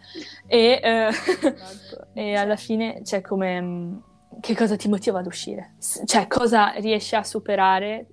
E, 0.48 0.80
uh, 0.84 1.08
esatto. 1.08 2.08
e 2.14 2.36
alla 2.36 2.56
fine, 2.56 3.02
cioè, 3.04 3.22
come... 3.22 3.62
Mm, 3.62 3.98
che 4.42 4.56
cosa 4.56 4.76
ti 4.76 4.90
motiva 4.90 5.20
ad 5.20 5.28
uscire? 5.28 5.76
Cioè, 6.06 6.28
cosa 6.28 6.72
riesci 6.72 7.16
a 7.16 7.24
superare 7.24 8.08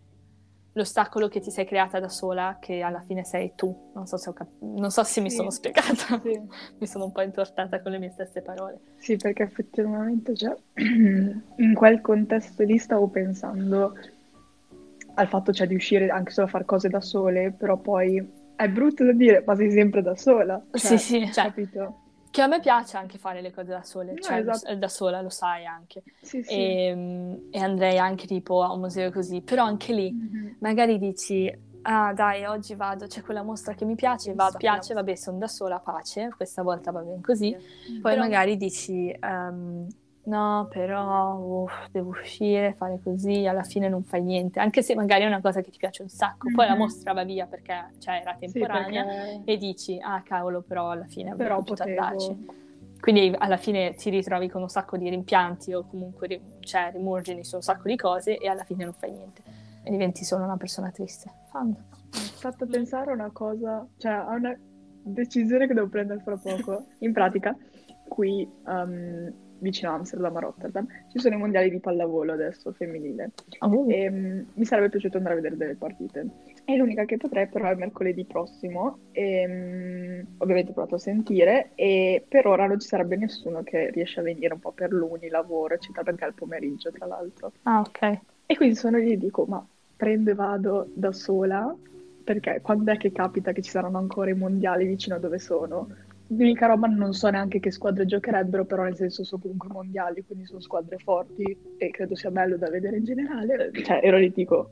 l'ostacolo 0.74 1.28
che 1.28 1.40
ti 1.40 1.50
sei 1.50 1.66
creata 1.66 2.00
da 2.00 2.08
sola, 2.08 2.58
che 2.60 2.80
alla 2.80 3.00
fine 3.00 3.24
sei 3.24 3.52
tu. 3.54 3.90
Non 3.94 4.06
so 4.06 4.16
se, 4.16 4.32
cap- 4.32 4.60
non 4.60 4.90
so 4.90 5.02
se 5.04 5.20
mi 5.20 5.30
sono 5.30 5.50
spiegata, 5.50 6.20
sì. 6.22 6.40
mi 6.78 6.86
sono 6.86 7.04
un 7.04 7.12
po' 7.12 7.22
intortata 7.22 7.80
con 7.82 7.92
le 7.92 7.98
mie 7.98 8.10
stesse 8.10 8.40
parole. 8.42 8.80
Sì, 8.96 9.16
perché 9.16 9.42
effettivamente 9.42 10.34
cioè, 10.34 10.56
in 10.76 11.74
quel 11.74 12.00
contesto 12.00 12.62
lì 12.62 12.78
stavo 12.78 13.08
pensando 13.08 13.96
al 15.14 15.28
fatto 15.28 15.52
cioè, 15.52 15.66
di 15.66 15.74
uscire 15.74 16.08
anche 16.08 16.30
solo 16.32 16.46
a 16.46 16.50
fare 16.50 16.64
cose 16.64 16.88
da 16.88 17.00
sole, 17.00 17.52
però 17.52 17.76
poi 17.78 18.40
è 18.54 18.68
brutto 18.68 19.04
da 19.04 19.12
dire, 19.12 19.42
ma 19.46 19.54
sei 19.56 19.70
sempre 19.70 20.02
da 20.02 20.16
sola. 20.16 20.62
Cioè, 20.70 20.96
sì, 20.96 20.98
sì, 20.98 21.32
cioè, 21.32 21.44
capito? 21.46 21.98
Che 22.30 22.40
a 22.40 22.46
me 22.46 22.60
piace 22.60 22.96
anche 22.96 23.18
fare 23.18 23.42
le 23.42 23.52
cose 23.52 23.70
da 23.70 23.82
sole, 23.82 24.12
No, 24.12 24.20
cioè 24.20 24.38
esatto. 24.40 24.74
da 24.74 24.88
sola, 24.88 25.20
lo 25.20 25.28
sai 25.28 25.66
anche. 25.66 26.02
Sì, 26.22 26.42
sì. 26.42 26.54
E, 26.54 27.38
e 27.50 27.58
andrei 27.58 27.98
anche 27.98 28.26
tipo 28.26 28.62
a 28.62 28.72
un 28.72 28.80
museo 28.80 29.10
così, 29.10 29.42
però 29.42 29.64
anche 29.64 29.92
lì 29.92 30.10
Mhm. 30.12 30.56
magari 30.60 30.98
dici, 30.98 31.52
ah 31.82 32.12
dai, 32.14 32.44
oggi 32.44 32.74
vado, 32.74 33.06
c'è 33.06 33.20
quella 33.20 33.42
mostra 33.42 33.74
che 33.74 33.84
mi 33.84 33.96
piace, 33.96 34.32
vado, 34.32 34.56
piace, 34.56 34.94
vabbè, 34.94 35.14
sono 35.14 35.36
da 35.38 35.48
sola, 35.48 35.78
pace, 35.80 36.30
questa 36.34 36.62
volta 36.62 36.90
va 36.90 37.00
bene 37.00 37.20
così. 37.20 37.50
Poi 37.52 38.00
Però- 38.00 38.16
magari 38.16 38.56
dici, 38.56 39.10
ehm, 39.10 39.86
no, 40.24 40.68
però 40.70 41.36
uff, 41.36 41.86
devo 41.90 42.10
uscire, 42.10 42.74
fare 42.74 43.00
così, 43.02 43.46
alla 43.46 43.62
fine 43.62 43.88
non 43.88 44.02
fai 44.04 44.22
niente, 44.22 44.60
anche 44.60 44.82
se 44.82 44.94
magari 44.94 45.24
è 45.24 45.26
una 45.26 45.40
cosa 45.40 45.60
che 45.60 45.70
ti 45.70 45.78
piace 45.78 46.02
un 46.02 46.08
sacco, 46.08 46.48
poi 46.54 46.66
la 46.66 46.72
Mhm. 46.72 46.78
mostra 46.78 47.12
va 47.12 47.24
via 47.24 47.46
perché 47.46 47.90
cioè, 47.98 48.20
era 48.22 48.36
Sì, 48.38 48.50
temporanea 48.50 49.04
perché- 49.04 49.42
e 49.44 49.56
dici, 49.56 49.98
ah 50.00 50.22
cavolo, 50.22 50.62
però 50.62 50.90
alla 50.90 51.06
fine 51.06 51.30
avrei 51.30 51.46
Però 51.48 51.58
potuto 51.58 51.82
potevo... 51.84 52.00
andarci. 52.00 52.46
Quindi 53.00 53.34
alla 53.36 53.56
fine 53.56 53.94
ti 53.94 54.10
ritrovi 54.10 54.48
con 54.48 54.62
un 54.62 54.68
sacco 54.68 54.96
di 54.96 55.08
rimpianti 55.08 55.74
o 55.74 55.84
comunque 55.84 56.40
cioè, 56.60 56.90
rimurgini 56.92 57.42
su 57.42 57.56
un 57.56 57.62
sacco 57.62 57.88
di 57.88 57.96
cose 57.96 58.38
e 58.38 58.46
alla 58.46 58.62
fine 58.62 58.84
non 58.84 58.92
fai 58.92 59.10
niente. 59.10 59.42
E 59.82 59.90
diventi 59.90 60.22
solo 60.24 60.44
una 60.44 60.56
persona 60.56 60.92
triste. 60.92 61.28
Fan. 61.50 61.66
Mi 61.66 61.74
ha 62.14 62.20
fatto 62.38 62.64
pensare 62.68 63.10
a 63.10 63.14
una 63.14 63.30
cosa, 63.32 63.84
cioè 63.98 64.12
a 64.12 64.28
una 64.36 64.56
decisione 65.02 65.66
che 65.66 65.74
devo 65.74 65.88
prendere 65.88 66.20
fra 66.20 66.36
poco. 66.36 66.84
In 67.00 67.12
pratica, 67.12 67.56
qui 68.06 68.48
um, 68.66 69.32
vicino 69.62 69.92
a 69.92 69.94
Amsterdam, 69.94 70.36
a 70.36 70.40
Rotterdam, 70.40 70.86
ci 71.10 71.18
sono 71.18 71.36
i 71.36 71.38
mondiali 71.38 71.70
di 71.70 71.78
pallavolo 71.78 72.32
adesso, 72.32 72.72
femminile. 72.72 73.30
Oh. 73.60 73.86
E, 73.88 74.10
mm, 74.10 74.40
mi 74.54 74.64
sarebbe 74.64 74.90
piaciuto 74.90 75.16
andare 75.16 75.34
a 75.34 75.36
vedere 75.36 75.56
delle 75.56 75.76
partite. 75.76 76.26
E 76.64 76.76
l'unica 76.76 77.04
che 77.04 77.16
potrei 77.16 77.46
però 77.46 77.70
è 77.70 77.74
mercoledì 77.74 78.24
prossimo. 78.24 78.98
E, 79.12 79.46
mm, 79.48 80.20
ovviamente 80.38 80.70
ho 80.70 80.74
provato 80.74 80.96
a 80.96 80.98
sentire 80.98 81.70
e 81.74 82.24
per 82.28 82.46
ora 82.46 82.66
non 82.66 82.80
ci 82.80 82.88
sarebbe 82.88 83.16
nessuno 83.16 83.62
che 83.62 83.90
riesce 83.90 84.20
a 84.20 84.22
venire 84.22 84.52
un 84.52 84.60
po' 84.60 84.72
per 84.72 84.92
l'uni, 84.92 85.28
lavoro, 85.28 85.74
eccetera, 85.74 86.02
perché 86.02 86.24
è 86.24 86.28
il 86.28 86.34
pomeriggio, 86.34 86.90
tra 86.90 87.06
l'altro. 87.06 87.52
Ah, 87.62 87.80
ok. 87.80 88.18
E 88.46 88.56
quindi 88.56 88.74
sono 88.74 88.98
lì 88.98 89.12
e 89.12 89.16
dico, 89.16 89.44
ma 89.46 89.64
prendo 89.96 90.30
e 90.30 90.34
vado 90.34 90.88
da 90.92 91.12
sola? 91.12 91.74
Perché 92.24 92.60
quando 92.60 92.92
è 92.92 92.96
che 92.96 93.12
capita 93.12 93.52
che 93.52 93.62
ci 93.62 93.70
saranno 93.70 93.98
ancora 93.98 94.30
i 94.30 94.34
mondiali 94.34 94.86
vicino 94.86 95.16
a 95.16 95.18
dove 95.18 95.38
sono? 95.38 95.88
L'unica 96.36 96.66
roba 96.66 96.86
non 96.86 97.12
so 97.12 97.28
neanche 97.28 97.60
che 97.60 97.70
squadre 97.70 98.06
giocherebbero, 98.06 98.64
però 98.64 98.84
nel 98.84 98.96
senso 98.96 99.24
sono 99.24 99.42
comunque 99.42 99.68
mondiali, 99.70 100.24
quindi 100.24 100.46
sono 100.46 100.60
squadre 100.60 100.98
forti 100.98 101.56
e 101.78 101.90
credo 101.90 102.14
sia 102.14 102.30
bello 102.30 102.56
da 102.56 102.70
vedere 102.70 102.96
in 102.96 103.04
generale. 103.04 103.70
Cioè, 103.82 104.00
ero 104.02 104.16
lì 104.16 104.30
dico, 104.30 104.70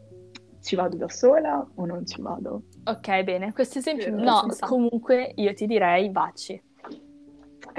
ci 0.60 0.76
vado 0.76 0.96
da 0.96 1.08
sola 1.08 1.66
o 1.74 1.84
non 1.84 2.06
ci 2.06 2.20
vado? 2.20 2.62
Ok, 2.84 3.22
bene. 3.22 3.52
Questo 3.52 3.78
esempio, 3.78 4.16
Sì, 4.16 4.24
no, 4.24 4.46
comunque 4.60 5.32
io 5.36 5.52
ti 5.54 5.66
direi 5.66 6.10
vacci. 6.10 6.62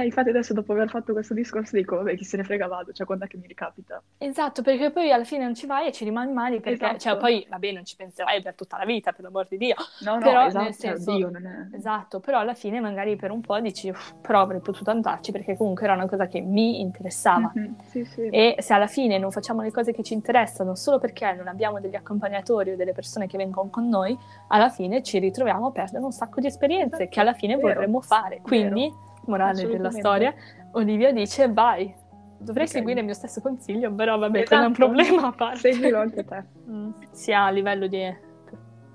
E 0.01 0.05
infatti 0.05 0.29
adesso 0.29 0.53
dopo 0.53 0.71
aver 0.73 0.89
fatto 0.89 1.13
questo 1.13 1.33
discorso 1.33 1.75
dico, 1.75 1.95
vabbè, 1.97 2.15
chi 2.15 2.23
se 2.23 2.37
ne 2.37 2.43
frega 2.43 2.67
vado, 2.67 2.91
cioè 2.91 3.05
quando 3.05 3.25
è 3.25 3.27
che 3.27 3.37
mi 3.37 3.47
ricapita? 3.47 4.01
Esatto, 4.17 4.61
perché 4.61 4.91
poi 4.91 5.11
alla 5.11 5.23
fine 5.23 5.43
non 5.43 5.55
ci 5.55 5.65
vai 5.65 5.87
e 5.87 5.91
ci 5.91 6.03
rimani 6.03 6.31
male 6.33 6.59
perché, 6.59 6.83
Esatto. 6.85 6.99
cioè, 6.99 7.17
poi, 7.17 7.45
vabbè, 7.49 7.71
non 7.71 7.85
ci 7.85 7.95
penserai 7.95 8.41
per 8.41 8.55
tutta 8.55 8.77
la 8.77 8.85
vita, 8.85 9.11
per 9.11 9.23
l'amor 9.23 9.47
di 9.47 9.57
Dio. 9.57 9.75
No, 10.01 10.13
no, 10.13 10.19
Però, 10.19 10.45
esatto, 10.45 10.63
nel 10.65 10.73
cioè, 10.75 10.91
senso- 10.95 11.11
oddio, 11.11 11.29
non 11.29 11.45
è... 11.45 11.75
Esatto, 11.75 12.19
però 12.19 12.39
alla 12.39 12.53
fine 12.53 12.79
magari 12.79 13.15
per 13.15 13.31
un 13.31 13.41
po' 13.41 13.59
dici, 13.59 13.89
"Uff, 13.89 14.13
però 14.21 14.41
avrei 14.41 14.59
potuto 14.59 14.89
andarci 14.91 15.31
perché 15.31 15.55
comunque 15.57 15.83
era 15.85 15.93
una 15.93 16.07
cosa 16.07 16.27
che 16.27 16.41
mi 16.41 16.79
interessava. 16.81 17.51
Mhm, 17.53 17.75
Sì, 17.87 18.03
sì. 18.05 18.27
E 18.27 18.55
se 18.59 18.73
alla 18.73 18.87
fine 18.87 19.17
non 19.17 19.31
facciamo 19.31 19.61
le 19.61 19.71
cose 19.71 19.91
che 19.91 20.03
ci 20.03 20.13
interessano 20.13 20.75
solo 20.75 20.99
perché 20.99 21.31
non 21.33 21.47
abbiamo 21.47 21.79
degli 21.79 21.95
accompagnatori 21.95 22.71
o 22.71 22.75
delle 22.75 22.93
persone 22.93 23.27
che 23.27 23.37
vengono 23.37 23.69
con 23.69 23.87
noi, 23.89 24.17
alla 24.47 24.69
fine 24.69 25.01
ci 25.03 25.19
ritroviamo 25.19 25.67
a 25.67 25.71
perdere 25.71 26.03
un 26.03 26.11
sacco 26.11 26.39
di 26.39 26.47
esperienze 26.47 26.95
Esatto, 26.95 27.09
che 27.09 27.19
alla 27.19 27.33
fine 27.33 27.55
vero, 27.55 27.67
vorremmo 27.73 28.01
fare. 28.01 28.39
Quindi, 28.41 28.91
morale 29.25 29.67
della 29.67 29.91
storia, 29.91 30.33
Olivia 30.73 31.11
dice 31.11 31.51
vai. 31.51 31.93
Dovrei 32.37 32.65
Ok. 32.65 32.71
seguire 32.71 32.99
il 32.99 33.05
mio 33.05 33.13
stesso 33.13 33.39
consiglio, 33.39 33.93
però 33.93 34.17
vabbè, 34.17 34.45
quello 34.45 34.63
è 34.63 34.65
un 34.65 34.71
Esatto. 34.71 34.87
problema 34.87 35.27
a 35.27 35.31
parte. 35.31 35.71
Seguilo 35.71 35.99
anche 35.99 36.25
te. 36.25 36.43
Mm, 36.71 36.89
sia 37.11 37.43
a 37.45 37.49
livello 37.49 37.87
di 37.87 38.01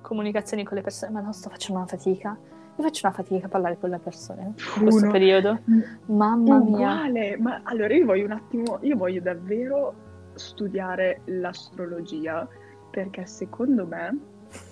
comunicazioni 0.01 0.65
con 0.65 0.77
le 0.77 0.83
persone, 0.83 1.13
ma 1.13 1.21
non 1.21 1.33
sto 1.35 1.51
facendo 1.51 1.79
una 1.81 1.89
fatica. 1.89 2.37
Io 2.79 2.83
faccio 2.85 3.07
una 3.07 3.15
fatica 3.15 3.47
a 3.47 3.49
parlare 3.49 3.79
con 3.79 3.91
le 3.91 3.99
persone 3.99 4.55
in 4.77 4.83
questo 4.83 5.09
periodo. 5.11 5.61
Mamma 6.07 6.59
mia. 6.59 6.61
Uguale, 6.61 7.37
ma 7.39 7.61
allora 7.65 7.95
io 7.95 8.05
voglio 8.07 8.25
un 8.25 8.33
attimo, 8.33 8.79
io 8.83 8.97
voglio 8.97 9.21
davvero 9.21 9.95
studiare 10.35 11.21
l'astrologia 11.27 12.47
perché 12.91 13.27
secondo 13.27 13.87
me 13.87 14.17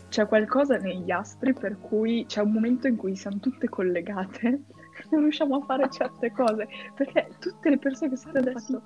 c'è 0.08 0.26
qualcosa 0.26 0.76
negli 0.76 1.10
astri 1.10 1.52
per 1.52 1.78
cui 1.80 2.24
c'è 2.26 2.40
un 2.42 2.52
momento 2.52 2.86
in 2.86 2.96
cui 2.96 3.16
siamo 3.16 3.38
tutte 3.38 3.68
collegate 3.68 4.62
non 5.10 5.22
riusciamo 5.22 5.56
a 5.56 5.60
fare 5.64 5.88
certe 5.90 6.30
cose 6.32 6.68
perché 6.94 7.28
tutte 7.38 7.70
le 7.70 7.78
persone 7.78 8.10
che 8.10 8.16
stanno 8.16 8.38
adesso 8.38 8.82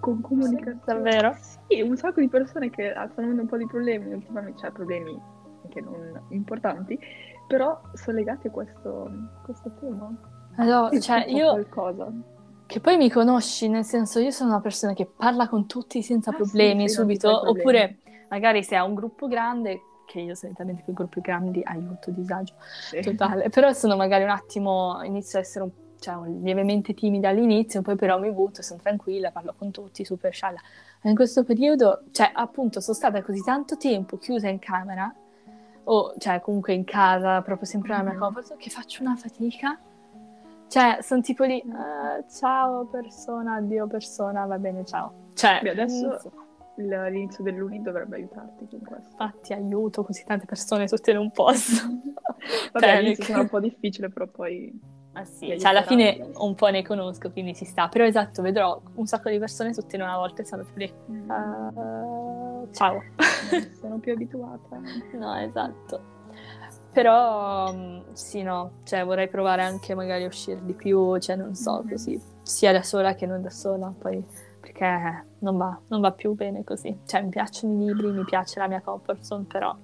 con 0.00 0.20
comunicazione 0.20 0.80
Davvero? 0.84 1.36
sì, 1.68 1.80
un 1.80 1.96
sacco 1.96 2.20
di 2.20 2.28
persone 2.28 2.70
che 2.70 2.90
stanno 2.92 3.12
avendo 3.16 3.42
un 3.42 3.48
po' 3.48 3.56
di 3.56 3.66
problemi 3.66 4.12
ultimamente, 4.12 4.58
cioè 4.60 4.70
problemi 4.70 5.20
anche 5.64 5.80
non 5.80 6.22
importanti, 6.30 6.98
però 7.46 7.80
sono 7.94 8.16
legati 8.16 8.46
a 8.46 8.50
questo, 8.50 9.10
questo 9.44 9.72
tema. 9.80 10.12
Allora, 10.56 10.90
Sì, 10.90 11.00
cioè, 11.00 11.24
io 11.28 11.50
qualcosa. 11.50 12.12
che 12.66 12.80
poi 12.80 12.96
mi 12.96 13.10
conosci, 13.10 13.68
nel 13.68 13.84
senso 13.84 14.18
io 14.20 14.30
sono 14.30 14.50
una 14.50 14.60
persona 14.60 14.92
che 14.92 15.06
parla 15.06 15.48
con 15.48 15.66
tutti 15.66 16.02
senza 16.02 16.30
Ah, 16.30 16.34
problemi 16.34 16.82
sì, 16.82 16.94
sì, 16.94 17.00
subito, 17.00 17.40
problemi. 17.40 17.58
oppure 17.58 17.98
magari 18.28 18.62
se 18.62 18.76
ha 18.76 18.84
un 18.84 18.94
gruppo 18.94 19.26
grande, 19.26 19.80
che 20.08 20.20
io 20.20 20.34
solitamente 20.34 20.82
con 20.84 20.94
i 20.94 20.96
gruppi 20.96 21.20
grandi 21.20 21.60
aiuto, 21.62 22.10
disagio 22.10 22.54
Sì. 22.80 23.00
totale, 23.02 23.50
però 23.50 23.70
sono 23.74 23.94
magari 23.94 24.24
un 24.24 24.30
attimo, 24.30 25.02
inizio 25.02 25.38
a 25.38 25.42
essere 25.42 25.64
un, 25.64 25.70
cioè, 26.00 26.16
lievemente 26.40 26.94
timida 26.94 27.28
all'inizio, 27.28 27.82
poi 27.82 27.94
però 27.96 28.18
mi 28.18 28.30
butto, 28.32 28.62
sono 28.62 28.80
tranquilla, 28.80 29.30
parlo 29.30 29.54
con 29.56 29.70
tutti, 29.70 30.04
super 30.06 30.32
scialla. 30.32 30.58
Ma 31.02 31.10
in 31.10 31.16
questo 31.16 31.44
periodo, 31.44 32.04
cioè 32.10 32.30
appunto 32.32 32.80
sono 32.80 32.96
stata 32.96 33.22
così 33.22 33.42
tanto 33.44 33.76
tempo 33.76 34.16
chiusa 34.16 34.48
in 34.48 34.58
camera, 34.58 35.14
o 35.84 36.14
cioè 36.18 36.40
comunque 36.40 36.72
in 36.72 36.84
casa, 36.84 37.42
proprio 37.42 37.66
sempre 37.66 37.90
nella 37.90 38.02
mia 38.04 38.12
Mhm. 38.14 38.18
comfort, 38.18 38.56
che 38.56 38.70
faccio 38.70 39.02
una 39.02 39.14
fatica. 39.16 39.78
Cioè, 40.68 40.98
sono 41.02 41.20
tipo 41.20 41.44
lì, 41.44 41.62
"Ah, 41.72 42.22
ciao 42.30 42.84
persona, 42.86 43.54
addio 43.56 43.86
persona, 43.86 44.44
va 44.46 44.58
bene, 44.58 44.84
ciao. 44.84 45.12
Cioè, 45.34 45.60
Beh, 45.62 45.70
adesso 45.70 46.18
l'inizio 46.78 47.42
del 47.44 47.54
lunedì 47.54 47.82
dovrebbe 47.82 48.16
aiutarti 48.16 48.66
con 48.68 48.80
questo. 48.80 49.10
infatti 49.10 49.52
aiuto 49.52 50.04
così 50.04 50.24
tante 50.24 50.46
persone 50.46 50.86
tutte 50.86 51.10
in 51.10 51.18
un 51.18 51.30
posto. 51.30 51.82
Vabbè, 52.72 53.14
Cioè, 53.14 53.24
sarà 53.24 53.40
un 53.40 53.48
po' 53.50 53.60
difficile, 53.60 54.08
però 54.08 54.26
poi... 54.26 54.96
Ah 55.14 55.24
sì, 55.24 55.58
cioè 55.58 55.70
alla 55.70 55.82
fine 55.82 56.30
un 56.36 56.54
po' 56.54 56.68
ne 56.68 56.82
conosco, 56.84 57.30
quindi 57.32 57.54
ci 57.54 57.64
sta. 57.64 57.88
Però 57.88 58.04
esatto, 58.04 58.40
vedrò 58.42 58.80
un 58.94 59.06
sacco 59.06 59.30
di 59.30 59.38
persone 59.38 59.72
tutte 59.72 59.96
in 59.96 60.02
una 60.02 60.16
volta 60.16 60.42
e 60.42 60.44
sono 60.44 60.62
tipo 60.62 60.78
lì, 60.78 60.92
"Ah, 61.26 62.62
ciao. 62.72 63.02
Sono 63.80 63.98
più 63.98 64.12
abituata. 64.12 64.80
No, 65.14 65.34
esatto. 65.36 66.16
Però 66.92 67.72
mm, 67.72 68.00
sì, 68.12 68.42
no, 68.42 68.72
cioè 68.84 69.04
vorrei 69.04 69.28
provare 69.28 69.62
anche 69.62 69.94
magari 69.94 70.24
a 70.24 70.28
uscire 70.28 70.60
di 70.64 70.72
più, 70.74 71.18
cioè 71.18 71.36
non 71.36 71.54
so, 71.54 71.82
Mhm. 71.82 71.88
così, 71.90 72.20
sia 72.42 72.72
da 72.72 72.82
sola 72.82 73.14
che 73.14 73.26
non 73.26 73.42
da 73.42 73.50
sola, 73.50 73.92
poi 73.96 74.22
perché 74.60 75.26
non 75.40 75.56
va, 75.56 75.80
non 75.88 76.00
va 76.00 76.12
più 76.12 76.34
bene 76.34 76.64
così. 76.64 77.00
Cioè 77.06 77.22
mi 77.22 77.28
piacciono 77.30 77.74
i 77.82 77.86
libri, 77.86 78.12
mi 78.12 78.24
piace 78.24 78.58
la 78.60 78.68
mia 78.68 78.80
comfort 78.80 79.20
zone, 79.22 79.44
però 79.44 79.76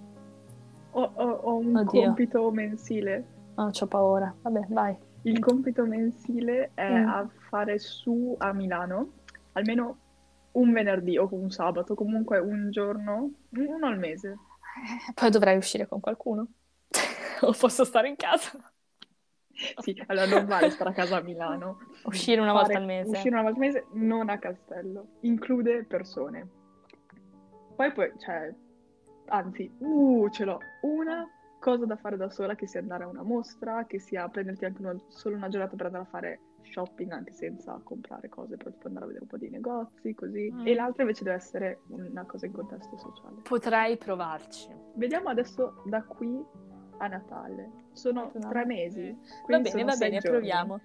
Ho, 0.93 1.03
ho- 1.15 1.41
ho 1.43 1.57
un 1.59 1.77
Oddio. 1.77 2.01
compito 2.03 2.51
mensile. 2.51 3.25
no, 3.57 3.71
ho 3.81 3.87
paura. 3.87 4.35
Vabbè, 4.43 4.67
vai. 4.69 4.97
Il 5.23 5.39
compito 5.41 5.85
mensile 5.87 6.71
è 6.75 6.83
Mm. 6.89 7.09
a 7.09 7.29
fare 7.49 7.79
su 7.79 8.35
a 8.39 8.53
Milano, 8.53 9.13
almeno 9.53 9.99
un 10.53 10.73
venerdì 10.73 11.17
o 11.19 11.29
un 11.33 11.51
sabato, 11.51 11.95
comunque 11.95 12.39
un 12.39 12.71
giorno, 12.71 13.31
uno 13.51 13.87
al 13.87 13.99
mese. 13.99 14.39
Eh, 15.09 15.13
Poi 15.15 15.31
dovrei 15.31 15.57
uscire 15.57 15.87
con 15.87 16.01
qualcuno. 16.01 16.47
o 17.43 17.53
posso 17.53 17.85
stare 17.85 18.09
in 18.09 18.17
casa. 18.17 18.74
Sì, 19.79 20.03
allora 20.07 20.27
non 20.27 20.47
vale 20.47 20.71
stare 20.71 20.91
a 20.91 20.93
casa 20.93 21.17
a 21.17 21.21
Milano. 21.21 21.79
Uscire 22.05 22.41
una 22.41 22.53
volta 22.53 22.79
al 22.79 22.85
mese. 22.85 23.11
Uscire 23.11 23.35
una 23.35 23.43
volta 23.43 23.59
al 23.59 23.67
mese 23.67 23.87
non 23.93 24.29
a 24.29 24.39
castello, 24.39 25.07
include 25.21 25.85
persone. 25.85 26.49
Poi 27.77 27.93
poi, 27.93 28.13
cioè, 28.19 28.53
anzi, 29.27 29.71
uh, 29.79 30.29
ce 30.31 30.45
l'ho, 30.45 30.59
una 30.83 31.29
cosa 31.59 31.87
da 31.87 31.97
fare 31.97 32.17
da 32.17 32.31
sola, 32.31 32.55
che 32.55 32.67
sia 32.67 32.81
andare 32.81 33.05
a 33.05 33.09
una 33.09 33.23
mostra, 33.23 33.85
che 33.87 33.99
sia 33.99 34.29
prenderti 34.29 34.65
anche 34.65 34.83
una- 34.83 34.97
solo 35.09 35.37
una 35.37 35.49
giornata 35.49 35.75
per 35.77 35.87
andare 35.87 36.05
a 36.05 36.09
fare 36.09 36.41
shopping 36.71 37.11
anche 37.11 37.33
senza 37.33 37.79
comprare 37.83 38.29
cose, 38.29 38.57
però 38.57 38.71
andare 38.85 39.05
a 39.05 39.09
vedere 39.09 39.25
un 39.25 39.31
po' 39.31 39.39
di 39.39 39.51
negozi, 39.51 40.15
così. 40.15 40.51
Mm. 40.53 40.67
E 40.67 40.75
l'altra 40.75 41.03
invece 41.03 41.25
deve 41.25 41.37
essere 41.37 41.81
una 41.89 42.25
cosa 42.25 42.47
in 42.47 42.53
contesto 42.53 42.97
sociale. 42.97 43.37
Potrei 43.43 43.97
provarci. 43.97 44.69
Vediamo 44.95 45.29
adesso 45.29 45.83
da 45.87 46.03
qui 46.03 46.43
a 46.99 47.07
Natale. 47.09 47.71
Sono 47.93 48.31
No. 48.35 48.49
tre 48.49 48.65
mesi. 48.65 49.17
Va 49.49 49.59
bene, 49.61 49.85
va 49.85 49.97
bene, 49.97 50.19
giorni. 50.19 50.39
proviamo. 50.39 50.81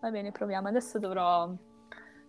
Va 0.00 0.10
bene, 0.10 0.30
proviamo. 0.32 0.68
Adesso 0.68 0.98
dovrò 0.98 1.52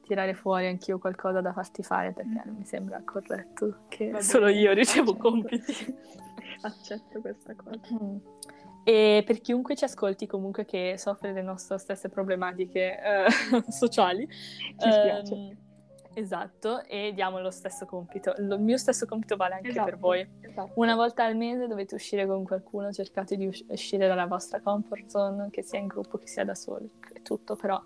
tirare 0.02 0.34
fuori 0.34 0.66
anch'io 0.68 0.98
qualcosa 0.98 1.40
da 1.42 1.54
farti 1.54 1.84
fare 1.84 2.14
perché 2.14 2.42
non 2.46 2.56
mi 2.56 2.66
sembra 2.66 3.00
corretto 3.06 3.82
che 3.90 4.10
Va 4.10 4.22
solo 4.22 4.48
bene, 4.48 4.60
io 4.60 4.74
ricevo 4.74 5.12
accetto. 5.12 5.30
compiti. 5.30 5.98
Accetto 6.62 7.22
questa 7.22 7.54
cosa. 7.56 7.80
Mm. 8.04 8.18
E 8.84 9.24
per 9.26 9.40
chiunque 9.40 9.76
ci 9.76 9.84
ascolti 9.84 10.26
comunque 10.26 10.66
che 10.66 10.96
soffre 10.98 11.32
le 11.32 11.42
nostre 11.44 11.78
stesse 11.78 12.10
problematiche 12.10 12.98
eh, 13.00 13.26
sociali, 13.72 14.28
ci 14.28 14.92
spiace. 14.92 15.58
Ehm, 16.14 16.24
esatto, 16.24 16.84
e 16.86 17.12
diamo 17.14 17.40
lo 17.40 17.52
stesso 17.52 17.86
compito. 17.86 18.34
Il 18.38 18.58
mio 18.60 18.78
stesso 18.78 19.06
compito 19.06 19.36
vale 19.36 19.56
anche 19.56 19.70
esatto, 19.70 19.86
per 19.86 19.98
voi. 19.98 20.30
Esatto. 20.42 20.72
Una 20.76 20.96
volta 20.96 21.24
al 21.24 21.36
mese 21.36 21.68
dovete 21.68 21.96
uscire 21.96 22.26
con 22.26 22.44
qualcuno, 22.44 22.92
cercate 22.92 23.36
di 23.36 23.48
uscire 23.68 24.08
dalla 24.08 24.26
vostra 24.26 24.60
comfort 24.60 25.08
zone, 25.08 25.50
che 25.50 25.64
sia 25.64 25.80
in 25.80 25.88
gruppo, 25.88 26.18
che 26.18 26.28
sia 26.28 26.44
da 26.44 26.56
soli, 26.56 26.92
è 27.14 27.22
tutto, 27.22 27.56
però 27.56 27.82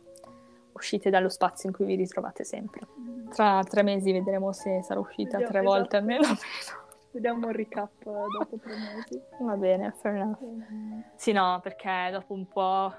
uscite 0.73 1.09
dallo 1.09 1.29
spazio 1.29 1.69
in 1.69 1.75
cui 1.75 1.85
vi 1.85 1.95
ritrovate 1.95 2.43
sempre. 2.43 2.87
Tra 3.29 3.63
tre 3.63 3.83
mesi 3.83 4.11
vedremo 4.11 4.51
se 4.51 4.81
sarò 4.83 5.01
uscita 5.01 5.37
Vediamo, 5.37 5.47
tre 5.47 5.59
esatto. 5.59 5.75
volte 5.75 5.97
almeno. 5.97 6.23
Vediamo 7.11 7.45
un 7.45 7.53
recap 7.53 7.91
dopo 8.03 8.57
tre 8.57 8.73
mesi. 8.75 9.21
Va 9.39 9.55
bene, 9.55 9.91
fair 9.91 10.15
enough. 10.15 10.41
Mm. 10.43 10.99
Sì, 11.15 11.31
no, 11.31 11.59
perché 11.61 12.09
dopo 12.11 12.33
un 12.33 12.47
po' 12.47 12.91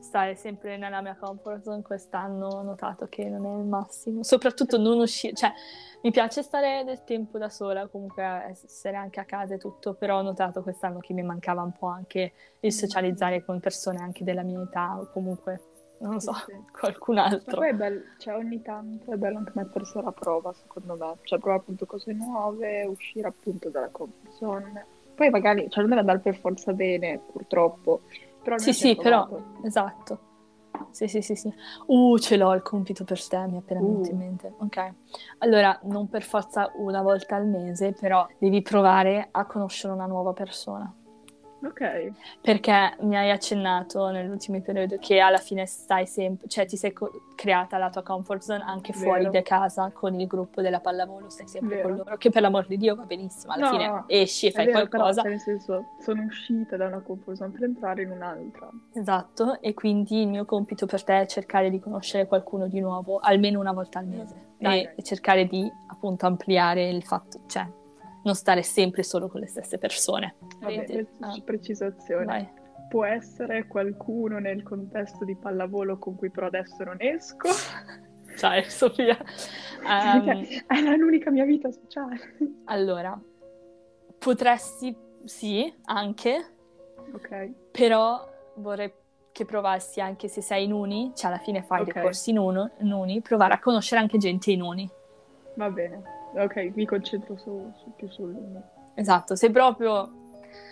stare 0.00 0.34
sempre 0.34 0.76
nella 0.76 1.00
mia 1.00 1.16
comfort 1.16 1.62
zone 1.62 1.82
quest'anno 1.82 2.46
ho 2.46 2.62
notato 2.62 3.06
che 3.08 3.28
non 3.28 3.46
è 3.46 3.58
il 3.58 3.64
massimo. 3.64 4.22
Soprattutto 4.22 4.78
non 4.78 4.98
uscire, 4.98 5.34
cioè 5.34 5.52
mi 6.02 6.10
piace 6.10 6.42
stare 6.42 6.84
del 6.84 7.04
tempo 7.04 7.38
da 7.38 7.48
sola, 7.48 7.86
comunque 7.88 8.22
essere 8.24 8.96
anche 8.96 9.20
a 9.20 9.24
casa 9.24 9.54
e 9.54 9.58
tutto, 9.58 9.94
però 9.94 10.18
ho 10.18 10.22
notato 10.22 10.62
quest'anno 10.62 10.98
che 11.00 11.12
mi 11.12 11.22
mancava 11.22 11.62
un 11.62 11.72
po' 11.72 11.88
anche 11.88 12.32
il 12.60 12.72
socializzare 12.72 13.44
con 13.44 13.60
persone 13.60 13.98
anche 13.98 14.24
della 14.24 14.42
mia 14.42 14.60
età 14.62 14.98
o 14.98 15.10
comunque 15.10 15.60
non 16.00 16.12
lo 16.12 16.20
so, 16.20 16.32
sì. 16.32 16.52
qualcun 16.72 17.18
altro. 17.18 17.60
Ma 17.60 17.66
poi 17.66 17.68
è 17.70 17.74
bello, 17.74 18.02
cioè 18.18 18.34
ogni 18.34 18.62
tanto 18.62 19.12
è 19.12 19.16
bello 19.16 19.38
anche 19.38 19.52
mettersi 19.54 19.98
alla 19.98 20.12
prova, 20.12 20.52
secondo 20.52 20.96
me. 20.96 21.14
Cioè 21.22 21.38
provare 21.38 21.62
appunto 21.62 21.86
cose 21.86 22.12
nuove, 22.12 22.84
uscire 22.84 23.28
appunto 23.28 23.68
dalla 23.68 23.88
comfort 23.88 24.32
zone. 24.34 24.86
Poi 25.14 25.30
magari, 25.30 25.68
cioè 25.68 25.80
non 25.80 25.88
deve 25.88 26.00
andare 26.00 26.18
per 26.20 26.36
forza 26.36 26.72
bene, 26.72 27.20
purtroppo. 27.32 28.02
Però 28.42 28.58
sì, 28.58 28.72
sì, 28.72 28.96
però, 28.96 29.28
esatto. 29.62 30.26
Sì, 30.90 31.08
sì, 31.08 31.20
sì, 31.22 31.34
sì. 31.34 31.52
Uh, 31.86 32.18
ce 32.18 32.36
l'ho 32.36 32.54
il 32.54 32.62
compito 32.62 33.04
per 33.04 33.24
te, 33.26 33.38
mi 33.46 33.54
è 33.54 33.58
appena 33.58 33.80
venuto 33.80 34.08
uh. 34.08 34.12
in 34.12 34.18
mente. 34.18 34.54
Ok. 34.58 34.94
Allora, 35.38 35.78
non 35.84 36.08
per 36.08 36.22
forza 36.22 36.70
una 36.76 37.02
volta 37.02 37.36
al 37.36 37.46
mese, 37.46 37.92
però 37.92 38.26
devi 38.38 38.62
provare 38.62 39.28
a 39.30 39.46
conoscere 39.46 39.92
una 39.92 40.06
nuova 40.06 40.32
persona. 40.32 40.92
Ok. 41.60 42.12
Perché 42.40 42.96
mi 43.00 43.16
hai 43.16 43.30
accennato 43.30 44.10
nell'ultimo 44.10 44.60
periodo 44.60 44.96
che 45.00 45.18
alla 45.18 45.38
fine 45.38 45.66
stai 45.66 46.06
sempre, 46.06 46.48
cioè 46.48 46.66
ti 46.66 46.76
sei 46.76 46.92
co- 46.92 47.10
creata 47.34 47.78
la 47.78 47.90
tua 47.90 48.02
comfort 48.02 48.42
zone 48.42 48.62
anche 48.64 48.92
Vero. 48.92 49.04
fuori 49.04 49.30
da 49.30 49.42
casa 49.42 49.90
con 49.92 50.18
il 50.18 50.26
gruppo 50.26 50.60
della 50.62 50.80
pallavolo, 50.80 51.28
stai 51.30 51.48
sempre 51.48 51.76
Vero. 51.76 51.88
con 51.88 51.96
loro, 51.96 52.16
che 52.16 52.30
per 52.30 52.42
l'amor 52.42 52.66
di 52.66 52.76
Dio 52.76 52.94
va 52.94 53.04
benissimo, 53.04 53.52
alla 53.52 53.70
no, 53.70 53.76
fine 53.76 54.04
esci 54.06 54.46
e 54.46 54.50
fai 54.52 54.66
vero, 54.66 54.86
qualcosa. 54.86 55.22
Però, 55.22 55.22
cioè, 55.22 55.30
nel 55.30 55.40
senso, 55.40 55.84
sono 56.00 56.22
uscita 56.22 56.76
da 56.76 56.86
una 56.86 57.00
comfort 57.00 57.36
zone 57.36 57.50
per 57.50 57.62
entrare 57.64 58.02
in 58.02 58.10
un'altra. 58.10 58.70
Esatto, 58.94 59.60
e 59.60 59.74
quindi 59.74 60.22
il 60.22 60.28
mio 60.28 60.44
compito 60.44 60.86
per 60.86 61.02
te 61.02 61.20
è 61.22 61.26
cercare 61.26 61.70
di 61.70 61.80
conoscere 61.80 62.26
qualcuno 62.26 62.68
di 62.68 62.80
nuovo, 62.80 63.18
almeno 63.18 63.58
una 63.58 63.72
volta 63.72 63.98
al 63.98 64.06
mese, 64.06 64.34
Dai, 64.58 64.82
e, 64.82 64.92
e 64.96 65.02
cercare 65.02 65.46
di 65.46 65.70
appunto 65.88 66.26
ampliare 66.26 66.88
il 66.88 67.02
fatto, 67.02 67.40
cioè 67.46 67.66
non 68.28 68.36
stare 68.36 68.62
sempre 68.62 69.02
solo 69.02 69.28
con 69.28 69.40
le 69.40 69.46
stesse 69.46 69.78
persone. 69.78 70.36
Vabbè, 70.60 71.06
ah. 71.20 71.40
precisazione. 71.42 72.24
Vai. 72.26 72.48
Può 72.90 73.04
essere 73.04 73.66
qualcuno 73.66 74.38
nel 74.38 74.62
contesto 74.62 75.24
di 75.24 75.34
pallavolo 75.34 75.98
con 75.98 76.14
cui 76.14 76.30
però 76.30 76.46
adesso 76.46 76.84
non 76.84 76.96
esco. 76.98 77.48
Ciao 78.36 78.62
Sofia. 78.64 79.18
Um, 79.82 80.46
è 80.66 80.96
l'unica 80.96 81.30
mia 81.30 81.44
vita 81.44 81.70
sociale. 81.72 82.36
Allora, 82.66 83.18
potresti, 84.18 84.94
sì, 85.24 85.72
anche. 85.84 86.54
Ok. 87.12 87.52
Però 87.72 88.30
vorrei 88.56 88.92
che 89.32 89.44
provassi 89.44 90.00
anche 90.00 90.28
se 90.28 90.42
sei 90.42 90.64
in 90.64 90.72
uni, 90.72 91.12
cioè 91.14 91.30
alla 91.30 91.40
fine 91.40 91.62
fai 91.62 91.80
okay. 91.80 91.94
dei 91.94 92.02
corsi 92.02 92.30
in, 92.30 92.38
uno, 92.38 92.72
in 92.80 92.92
uni, 92.92 93.22
provare 93.22 93.54
a 93.54 93.58
conoscere 93.58 94.00
anche 94.00 94.18
gente 94.18 94.50
in 94.50 94.60
uni. 94.60 94.88
Va 95.54 95.70
bene. 95.70 96.17
Ok, 96.34 96.70
mi 96.74 96.84
concentro 96.84 97.36
su, 97.36 97.72
su, 97.76 97.94
più 97.96 98.08
sul... 98.08 98.36
Esatto, 98.94 99.36
se 99.36 99.50
proprio... 99.50 100.12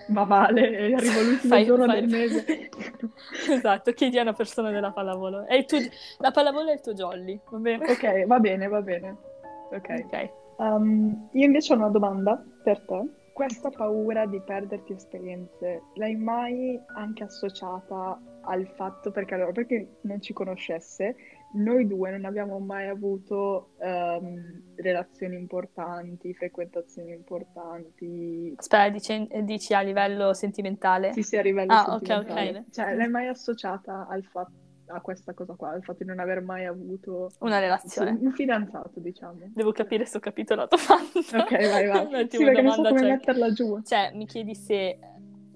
Ma 0.08 0.22
vale, 0.22 0.94
arrivo 0.94 1.20
l'ultimo 1.20 1.54
fai, 1.54 1.64
giorno 1.64 1.86
fai... 1.86 2.00
del 2.00 2.08
mese. 2.08 2.70
esatto, 3.50 3.92
chiedi 3.92 4.18
a 4.18 4.22
una 4.22 4.32
persona 4.32 4.70
della 4.70 4.92
pallavolo. 4.92 5.44
Tuo... 5.66 5.78
La 6.18 6.30
pallavolo 6.30 6.70
è 6.70 6.74
il 6.74 6.80
tuo 6.80 6.92
jolly, 6.92 7.40
va 7.50 7.58
bene? 7.58 7.90
Ok, 7.90 8.26
va 8.26 8.38
bene, 8.38 8.68
va 8.68 8.82
bene. 8.82 9.16
Ok. 9.72 10.02
okay. 10.04 10.30
Um, 10.58 11.28
io 11.32 11.44
invece 11.44 11.72
ho 11.72 11.76
una 11.76 11.88
domanda 11.88 12.42
per 12.62 12.80
te. 12.86 13.04
Questa 13.32 13.68
paura 13.68 14.24
di 14.24 14.40
perderti 14.40 14.94
esperienze, 14.94 15.82
l'hai 15.96 16.16
mai 16.16 16.80
anche 16.94 17.24
associata 17.24 18.18
al 18.42 18.66
fatto, 18.76 19.10
perché 19.10 19.34
allora, 19.34 19.52
perché 19.52 19.98
non 20.02 20.22
ci 20.22 20.32
conoscesse, 20.32 21.16
noi 21.52 21.86
due 21.86 22.10
non 22.10 22.24
abbiamo 22.24 22.58
mai 22.58 22.88
avuto 22.88 23.74
um, 23.78 24.62
relazioni 24.74 25.36
importanti, 25.36 26.34
frequentazioni 26.34 27.12
importanti. 27.12 28.54
Aspetta, 28.56 28.88
dici, 28.90 29.28
dici, 29.42 29.74
a 29.74 29.80
livello 29.80 30.34
sentimentale? 30.34 31.12
Sì, 31.12 31.22
sì, 31.22 31.36
a 31.36 31.42
livello 31.42 31.72
ah, 31.72 31.98
sentimentale. 31.98 32.50
Ok, 32.50 32.56
ok. 32.56 32.70
Cioè, 32.70 32.94
l'hai 32.94 33.08
mai 33.08 33.28
associata 33.28 34.06
al 34.08 34.24
fatto 34.24 34.64
a 34.88 35.00
questa 35.00 35.34
cosa 35.34 35.54
qua, 35.54 35.70
al 35.70 35.82
fatto 35.82 36.04
di 36.04 36.08
non 36.08 36.20
aver 36.20 36.42
mai 36.42 36.64
avuto 36.64 37.30
una 37.40 37.58
relazione. 37.58 38.16
Un 38.20 38.32
fidanzato, 38.32 39.00
diciamo. 39.00 39.38
Devo 39.52 39.72
capire 39.72 40.06
se 40.06 40.18
ho 40.18 40.20
capito 40.20 40.54
la 40.54 40.68
domanda. 40.68 41.42
Ok, 41.42 41.70
vai, 41.70 41.86
vai. 41.86 42.28
sì, 42.30 42.44
perché 42.44 42.62
non 42.62 42.72
so 42.72 42.82
come 42.82 43.00
cioè... 43.00 43.10
metterla 43.10 43.52
giù. 43.52 43.82
Cioè, 43.82 44.12
mi 44.14 44.26
chiedi 44.26 44.54
se 44.54 44.98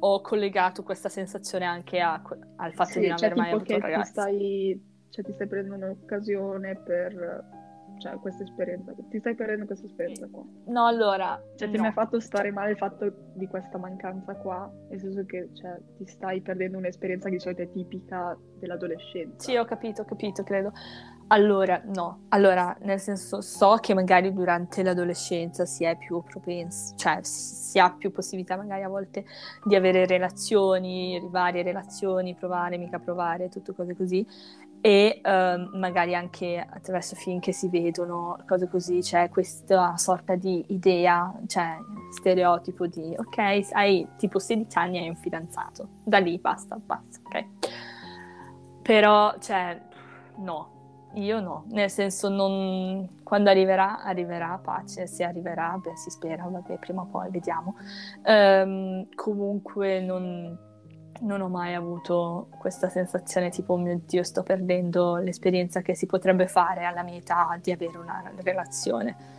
ho 0.01 0.21
collegato 0.21 0.83
questa 0.83 1.09
sensazione 1.09 1.65
anche 1.65 2.01
a, 2.01 2.21
al 2.57 2.73
fatto 2.73 2.93
sì, 2.93 3.01
di 3.01 3.09
non 3.09 3.19
cioè, 3.19 3.27
aver 3.29 3.39
mai 3.39 3.53
avuto 3.53 3.75
un 3.75 3.81
ragazzo. 3.81 4.11
Stai 4.11 4.90
cioè 5.11 5.25
ti 5.25 5.33
stai 5.33 5.47
prendendo 5.47 5.87
un'occasione 5.87 6.77
per 6.77 7.59
cioè, 8.01 8.19
questa 8.19 8.43
esperienza, 8.43 8.93
ti 9.11 9.19
stai 9.19 9.35
prendendo 9.35 9.67
questa 9.67 9.87
esperienza 9.87 10.27
qua. 10.31 10.43
No, 10.67 10.87
allora... 10.87 11.41
Cioè, 11.57 11.69
no. 11.69 11.75
ti 11.75 11.81
mi 11.81 11.87
ha 11.87 11.93
fatto 11.93 12.19
stare 12.19 12.51
male 12.51 12.71
il 12.71 12.77
fatto 12.79 13.13
di 13.35 13.47
questa 13.47 13.79
mancanza 13.79 14.35
qua, 14.37 14.71
nel 14.89 14.99
senso 14.99 15.25
che 15.27 15.51
cioè, 15.53 15.79
ti 15.99 16.07
stai 16.07 16.41
perdendo 16.41 16.79
un'esperienza 16.79 17.29
che 17.29 17.37
di 17.37 17.41
solito 17.41 17.63
è 17.63 17.71
tipica 17.71 18.37
dell'adolescenza. 18.59 19.45
Sì, 19.45 19.57
ho 19.57 19.65
capito, 19.67 20.03
ho 20.03 20.05
capito, 20.07 20.43
credo. 20.43 20.73
Allora, 21.33 21.81
no. 21.85 22.25
Allora, 22.31 22.77
nel 22.81 22.99
senso, 22.99 23.41
so 23.41 23.77
che 23.81 23.95
magari 23.95 24.33
durante 24.33 24.83
l'adolescenza 24.83 25.65
si 25.65 25.85
è 25.85 25.97
più 25.97 26.23
propensi, 26.23 26.97
cioè 26.97 27.19
si 27.23 27.79
ha 27.79 27.95
più 27.95 28.11
possibilità 28.11 28.57
magari 28.57 28.83
a 28.83 28.89
volte 28.89 29.25
di 29.65 29.77
avere 29.77 30.07
relazioni, 30.07 31.21
varie 31.31 31.63
relazioni, 31.63 32.35
provare, 32.35 32.79
mica 32.79 32.99
provare, 32.99 33.49
tutte 33.49 33.73
cose 33.75 33.95
così 33.95 34.27
e 34.81 35.21
uh, 35.23 35.77
magari 35.77 36.15
anche 36.15 36.59
attraverso 36.59 37.15
film 37.15 37.39
che 37.39 37.53
si 37.53 37.69
vedono, 37.69 38.39
cose 38.47 38.69
così, 38.69 39.01
c'è 39.01 39.29
questa 39.29 39.97
sorta 39.97 40.37
di 40.37 40.65
idea, 40.69 41.33
cioè 41.47 41.77
stereotipo 42.11 42.87
di 42.87 43.15
ok, 43.17 43.69
hai 43.73 44.07
tipo 44.17 44.39
16 44.39 44.79
anni 44.79 44.99
e 44.99 45.01
hai 45.03 45.09
un 45.09 45.17
fidanzato, 45.17 45.89
da 46.03 46.19
lì 46.19 46.39
basta, 46.39 46.77
basta, 46.77 47.19
ok. 47.23 47.47
Però, 48.83 49.37
cioè, 49.39 49.79
no, 50.39 51.09
io 51.15 51.41
no, 51.41 51.65
nel 51.69 51.91
senso 51.91 52.29
non... 52.29 53.21
quando 53.23 53.51
arriverà, 53.51 54.03
arriverà 54.03 54.59
pace, 54.63 55.07
se 55.07 55.25
arriverà, 55.25 55.79
beh, 55.83 55.97
si 55.97 56.09
spera, 56.09 56.45
vabbè, 56.49 56.79
prima 56.79 57.03
o 57.03 57.07
poi, 57.07 57.31
vediamo. 57.31 57.77
Um, 58.25 59.07
comunque 59.15 60.01
non 60.01 60.69
non 61.21 61.41
ho 61.41 61.49
mai 61.49 61.75
avuto 61.75 62.49
questa 62.59 62.89
sensazione 62.89 63.51
tipo, 63.51 63.75
oh 63.75 63.79
mio 63.79 64.01
Dio, 64.07 64.23
sto 64.23 64.43
perdendo 64.43 65.17
l'esperienza 65.17 65.83
che 65.83 65.95
si 65.95 66.07
potrebbe 66.07 66.47
fare 66.47 66.85
alla 66.85 67.03
mia 67.03 67.17
età 67.17 67.59
di 67.61 67.73
avere 67.73 67.99
una 67.99 68.33
relazione. 68.43 69.39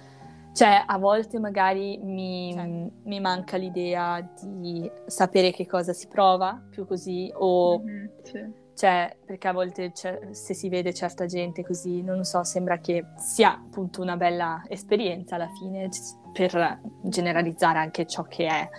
Cioè, 0.53 0.83
a 0.85 0.97
volte 0.97 1.39
magari 1.39 1.97
mi, 1.97 2.53
certo. 2.53 2.91
mi 3.03 3.19
manca 3.21 3.55
l'idea 3.55 4.21
di 4.41 4.89
sapere 5.05 5.51
che 5.51 5.65
cosa 5.65 5.93
si 5.93 6.07
prova, 6.07 6.61
più 6.69 6.85
così, 6.85 7.31
o... 7.33 7.79
Mm-hmm, 7.79 8.05
sì. 8.23 8.59
Cioè, 8.73 9.15
perché 9.25 9.47
a 9.47 9.51
volte 9.51 9.91
se 9.93 10.53
si 10.53 10.67
vede 10.67 10.91
certa 10.93 11.25
gente 11.25 11.63
così, 11.63 12.01
non 12.01 12.23
so, 12.23 12.43
sembra 12.43 12.79
che 12.79 13.05
sia 13.17 13.53
appunto 13.53 14.01
una 14.01 14.17
bella 14.17 14.63
esperienza 14.67 15.35
alla 15.35 15.49
fine 15.59 15.89
per 16.33 16.79
generalizzare 17.03 17.77
anche 17.77 18.07
ciò 18.07 18.23
che 18.23 18.47
è. 18.47 18.69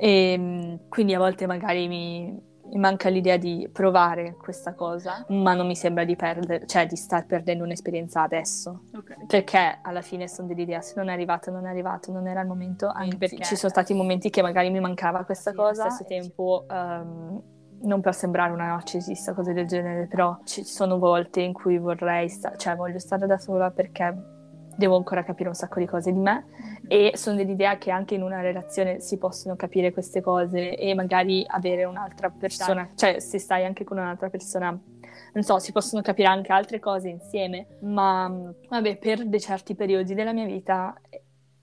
E 0.00 0.32
ehm, 0.32 0.88
quindi 0.88 1.12
a 1.12 1.18
volte 1.18 1.46
magari 1.46 1.86
mi, 1.86 2.32
mi, 2.32 2.78
manca 2.78 3.10
l'idea 3.10 3.36
di 3.36 3.68
provare 3.70 4.34
questa 4.34 4.72
cosa, 4.72 5.26
ma 5.28 5.52
non 5.52 5.66
mi 5.66 5.76
sembra 5.76 6.04
di 6.04 6.16
perdere, 6.16 6.66
cioè 6.66 6.86
di 6.86 6.96
star 6.96 7.26
perdendo 7.26 7.64
un'esperienza 7.64 8.22
adesso. 8.22 8.84
Okay. 8.96 9.26
Perché 9.26 9.78
alla 9.82 10.00
fine 10.00 10.26
sono 10.26 10.48
dell'idea, 10.48 10.80
se 10.80 10.94
non 10.96 11.10
è 11.10 11.12
arrivato, 11.12 11.50
non 11.50 11.66
è 11.66 11.68
arrivato, 11.68 12.10
non 12.12 12.26
era 12.26 12.40
il 12.40 12.46
momento, 12.46 12.88
anche 12.88 13.18
perché 13.18 13.44
ci 13.44 13.56
sono 13.56 13.70
stati 13.70 13.92
momenti 13.92 14.30
che 14.30 14.40
magari 14.40 14.70
mi 14.70 14.80
mancava 14.80 15.22
questa 15.24 15.50
sì, 15.50 15.56
cosa, 15.56 15.82
allo 15.82 15.90
stesso 15.92 16.08
tempo... 16.08 16.64
Um, 16.70 17.42
non 17.82 18.02
per 18.02 18.14
sembrare 18.14 18.52
una 18.52 18.66
narcisista, 18.66 19.32
cose 19.32 19.54
del 19.54 19.66
genere, 19.66 20.06
però 20.06 20.38
ci 20.44 20.64
sono 20.64 20.98
volte 20.98 21.40
in 21.40 21.54
cui 21.54 21.78
vorrei, 21.78 22.28
sta- 22.28 22.54
cioè 22.54 22.76
voglio 22.76 22.98
stare 22.98 23.26
da 23.26 23.38
sola 23.38 23.70
perché 23.70 24.39
devo 24.80 24.96
ancora 24.96 25.22
capire 25.22 25.50
un 25.50 25.54
sacco 25.54 25.78
di 25.78 25.84
cose 25.84 26.10
di 26.10 26.18
me 26.18 26.46
e 26.88 27.12
sono 27.14 27.36
dell'idea 27.36 27.76
che 27.76 27.90
anche 27.90 28.14
in 28.14 28.22
una 28.22 28.40
relazione 28.40 29.00
si 29.00 29.18
possono 29.18 29.54
capire 29.54 29.92
queste 29.92 30.22
cose 30.22 30.74
e 30.74 30.94
magari 30.94 31.44
avere 31.46 31.84
un'altra 31.84 32.30
persona, 32.30 32.88
cioè 32.94 33.20
se 33.20 33.38
stai 33.38 33.66
anche 33.66 33.84
con 33.84 33.98
un'altra 33.98 34.30
persona, 34.30 34.70
non 34.70 35.42
so, 35.44 35.58
si 35.58 35.70
possono 35.70 36.00
capire 36.00 36.28
anche 36.28 36.50
altre 36.50 36.80
cose 36.80 37.10
insieme, 37.10 37.66
ma 37.82 38.52
vabbè, 38.68 38.96
per 38.96 39.26
dei 39.26 39.40
certi 39.40 39.74
periodi 39.74 40.14
della 40.14 40.32
mia 40.32 40.46
vita 40.46 40.98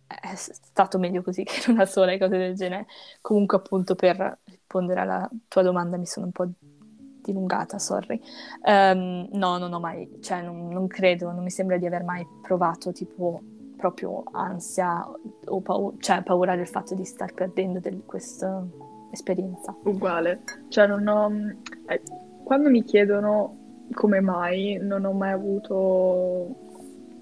è 0.05 0.35
stato 0.35 0.99
meglio 0.99 1.23
così 1.23 1.43
che 1.43 1.63
non 1.67 1.77
da 1.77 1.85
sola 1.87 2.11
e 2.11 2.19
cose 2.19 2.37
del 2.37 2.55
genere. 2.55 2.85
Comunque 3.21 3.57
appunto 3.57 3.95
per 3.95 4.39
rispondere 4.43 4.99
alla 4.99 5.27
tua 5.47 5.63
domanda 5.63 5.97
mi 5.97 6.05
sono 6.05 6.27
un 6.27 6.31
po' 6.31 6.47
dilungata, 7.27 7.77
sorry. 7.77 8.19
Um, 8.63 9.27
no, 9.33 9.57
non 9.57 9.73
ho 9.73 9.79
mai, 9.79 10.09
cioè 10.21 10.41
non, 10.41 10.69
non, 10.69 10.87
credo, 10.87 11.31
non 11.31 11.43
mi 11.43 11.49
sembra 11.49 11.77
di 11.77 11.85
aver 11.85 12.03
mai 12.03 12.25
provato 12.41 12.91
tipo 12.91 13.41
proprio 13.75 14.23
ansia 14.31 15.05
o 15.45 15.61
paura, 15.61 15.95
cioè 15.99 16.23
paura 16.23 16.55
del 16.55 16.67
fatto 16.67 16.95
di 16.95 17.05
star 17.05 17.33
perdendo 17.33 17.79
del, 17.79 18.01
questa 18.05 18.65
esperienza. 19.11 19.75
Uguale, 19.83 20.41
cioè 20.69 20.87
non 20.87 21.07
ho... 21.07 21.31
Eh, 21.87 22.01
quando 22.43 22.69
mi 22.69 22.83
chiedono 22.83 23.85
come 23.93 24.19
mai, 24.19 24.79
non 24.81 25.05
ho 25.05 25.13
mai 25.13 25.31
avuto 25.31 26.65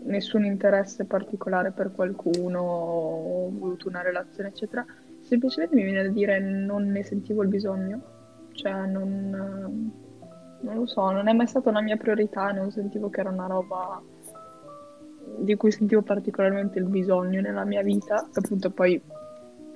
nessun 0.04 0.46
interesse 0.46 1.06
particolare 1.06 1.72
per 1.72 1.92
qualcuno, 1.92 2.62
ho 2.62 3.50
voluto 3.52 3.88
una 3.88 4.02
relazione, 4.02 4.50
eccetera, 4.50 4.86
semplicemente 5.22 5.76
mi 5.76 5.84
viene 5.84 6.04
da 6.04 6.10
dire 6.10 6.40
non 6.40 6.92
ne 6.92 7.04
sentivo 7.04 7.42
il 7.42 7.50
bisogno 7.50 8.15
cioè 8.56 8.86
non, 8.86 9.92
non 10.62 10.76
lo 10.76 10.86
so, 10.86 11.12
non 11.12 11.28
è 11.28 11.34
mai 11.34 11.48
stata 11.48 11.70
una 11.70 11.82
mia 11.82 11.98
priorità, 11.98 12.52
non 12.52 12.72
sentivo 12.72 13.10
che 13.10 13.20
era 13.20 13.30
una 13.30 13.48
roba 13.48 14.02
di 15.38 15.56
cui 15.56 15.72
sentivo 15.72 16.02
particolarmente 16.02 16.80
il 16.80 16.86
bisogno 16.86 17.42
nella 17.42 17.66
mia 17.66 17.82
vita, 17.82 18.28
appunto 18.34 18.70
poi 18.70 19.02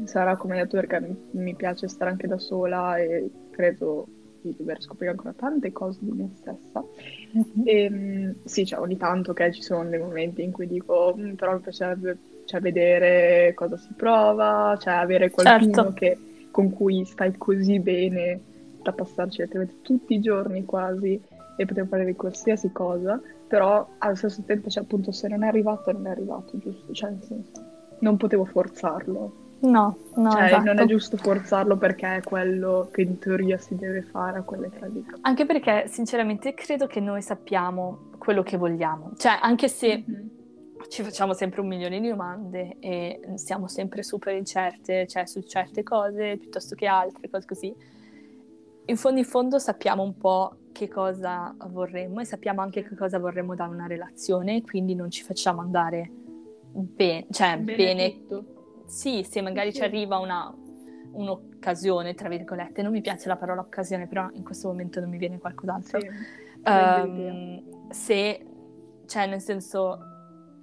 sarà 0.05 0.35
come 0.37 0.55
detto 0.55 0.77
perché 0.77 1.15
mi, 1.31 1.55
piace 1.55 1.87
stare 1.87 2.11
anche 2.11 2.27
da 2.27 2.37
sola 2.37 2.97
e 2.97 3.29
credo 3.51 4.07
di 4.41 4.55
dover 4.57 4.81
scoprire 4.81 5.11
ancora 5.11 5.33
tante 5.35 5.71
cose 5.73 5.99
di 6.01 6.11
me 6.11 6.29
stessa. 6.35 6.81
Mm-hmm. 7.35 7.65
E, 7.65 7.89
mm, 7.89 8.31
sì, 8.45 8.65
cioè, 8.65 8.79
ogni 8.79 8.95
tanto 8.95 9.33
che 9.33 9.51
ci 9.51 9.61
sono 9.61 9.89
dei 9.89 9.99
momenti 9.99 10.41
in 10.41 10.51
cui 10.51 10.67
dico, 10.67 11.13
mm, 11.17 11.33
però 11.33 11.53
mi 11.53 11.59
piacerebbe 11.59 12.17
cioè, 12.45 12.61
vedere 12.61 13.53
cosa 13.53 13.75
si 13.75 13.89
prova, 13.95 14.77
cioè 14.79 14.93
avere 14.93 15.29
qualcuno 15.29 15.73
certo. 15.73 15.93
che, 15.93 16.17
con 16.51 16.71
cui 16.71 17.03
stai 17.03 17.37
così 17.37 17.79
bene 17.79 18.39
da 18.89 18.95
passarci 18.95 19.41
letteralmente 19.41 19.81
tutti 19.81 20.13
i 20.13 20.19
giorni 20.19 20.65
quasi 20.65 21.21
e 21.59 21.65
poter 21.65 21.87
fare 21.87 22.05
di 22.05 22.15
qualsiasi 22.15 22.71
cosa, 22.71 23.21
però 23.47 23.85
allo 23.97 24.15
stesso 24.15 24.43
tempo, 24.45 24.69
cioè, 24.69 24.83
appunto, 24.83 25.11
se 25.11 25.27
non 25.27 25.43
è 25.43 25.47
arrivato, 25.47 25.91
non 25.91 26.07
è 26.07 26.11
arrivato, 26.11 26.57
giusto? 26.57 26.93
Cioè, 26.93 27.09
nel 27.09 27.23
senso, 27.23 27.51
non 27.99 28.15
potevo 28.15 28.45
forzarlo. 28.45 29.47
No, 29.61 29.97
no, 30.15 30.31
cioè, 30.31 30.43
esatto. 30.43 30.63
non 30.63 30.79
è 30.79 30.85
giusto 30.85 31.17
forzarlo 31.17 31.75
perché 31.75 32.17
è 32.17 32.21
quello 32.21 32.87
che 32.93 33.01
in 33.01 33.19
teoria 33.19 33.57
si 33.57 33.75
deve 33.75 34.03
fare 34.03 34.37
a 34.37 34.43
quell'età 34.43 34.85
lì. 34.85 35.05
Anche 35.21 35.45
perché, 35.45 35.85
sinceramente, 35.87 36.53
credo 36.53 36.87
che 36.87 37.01
noi 37.01 37.21
sappiamo 37.21 38.11
quello 38.17 38.41
che 38.41 38.55
vogliamo. 38.55 39.11
Cioè, 39.17 39.37
anche 39.41 39.67
se 39.67 40.05
mm-hmm. 40.09 40.27
ci 40.87 41.03
facciamo 41.03 41.33
sempre 41.33 41.59
un 41.59 41.67
milione 41.67 41.99
di 41.99 42.07
domande 42.07 42.77
e 42.79 43.19
siamo 43.35 43.67
sempre 43.67 44.01
super 44.01 44.33
incerte, 44.33 45.07
cioè, 45.07 45.25
su 45.25 45.41
certe 45.41 45.83
cose 45.83 46.37
piuttosto 46.37 46.73
che 46.75 46.85
altre, 46.85 47.29
cose 47.29 47.45
così 47.45 47.75
in 48.89 48.97
fondo 48.97 49.19
in 49.19 49.25
fondo 49.25 49.59
sappiamo 49.59 50.03
un 50.03 50.17
po' 50.17 50.57
che 50.71 50.87
cosa 50.87 51.55
vorremmo 51.67 52.21
e 52.21 52.25
sappiamo 52.25 52.61
anche 52.61 52.83
che 52.83 52.95
cosa 52.95 53.19
vorremmo 53.19 53.55
da 53.55 53.65
una 53.65 53.87
relazione, 53.87 54.61
quindi 54.61 54.95
non 54.95 55.09
ci 55.11 55.23
facciamo 55.23 55.61
andare 55.61 56.11
ben- 56.71 57.25
cioè, 57.29 57.57
bene. 57.57 57.75
bene. 57.75 58.45
Sì, 58.85 59.23
se 59.23 59.41
magari 59.41 59.71
sì. 59.71 59.77
ci 59.77 59.83
arriva 59.83 60.17
una, 60.17 60.51
un'occasione, 61.11 62.15
tra 62.15 62.29
virgolette, 62.29 62.81
non 62.81 62.91
mi 62.91 63.01
piace 63.01 63.27
la 63.27 63.37
parola 63.37 63.61
occasione, 63.61 64.07
però 64.07 64.27
in 64.33 64.43
questo 64.43 64.67
momento 64.67 64.99
non 64.99 65.09
mi 65.09 65.17
viene 65.17 65.37
qualcos'altro. 65.37 65.99
Sì, 65.99 66.09
um, 66.63 67.89
se, 67.91 68.45
cioè, 69.05 69.27
nel 69.27 69.41
senso, 69.41 70.18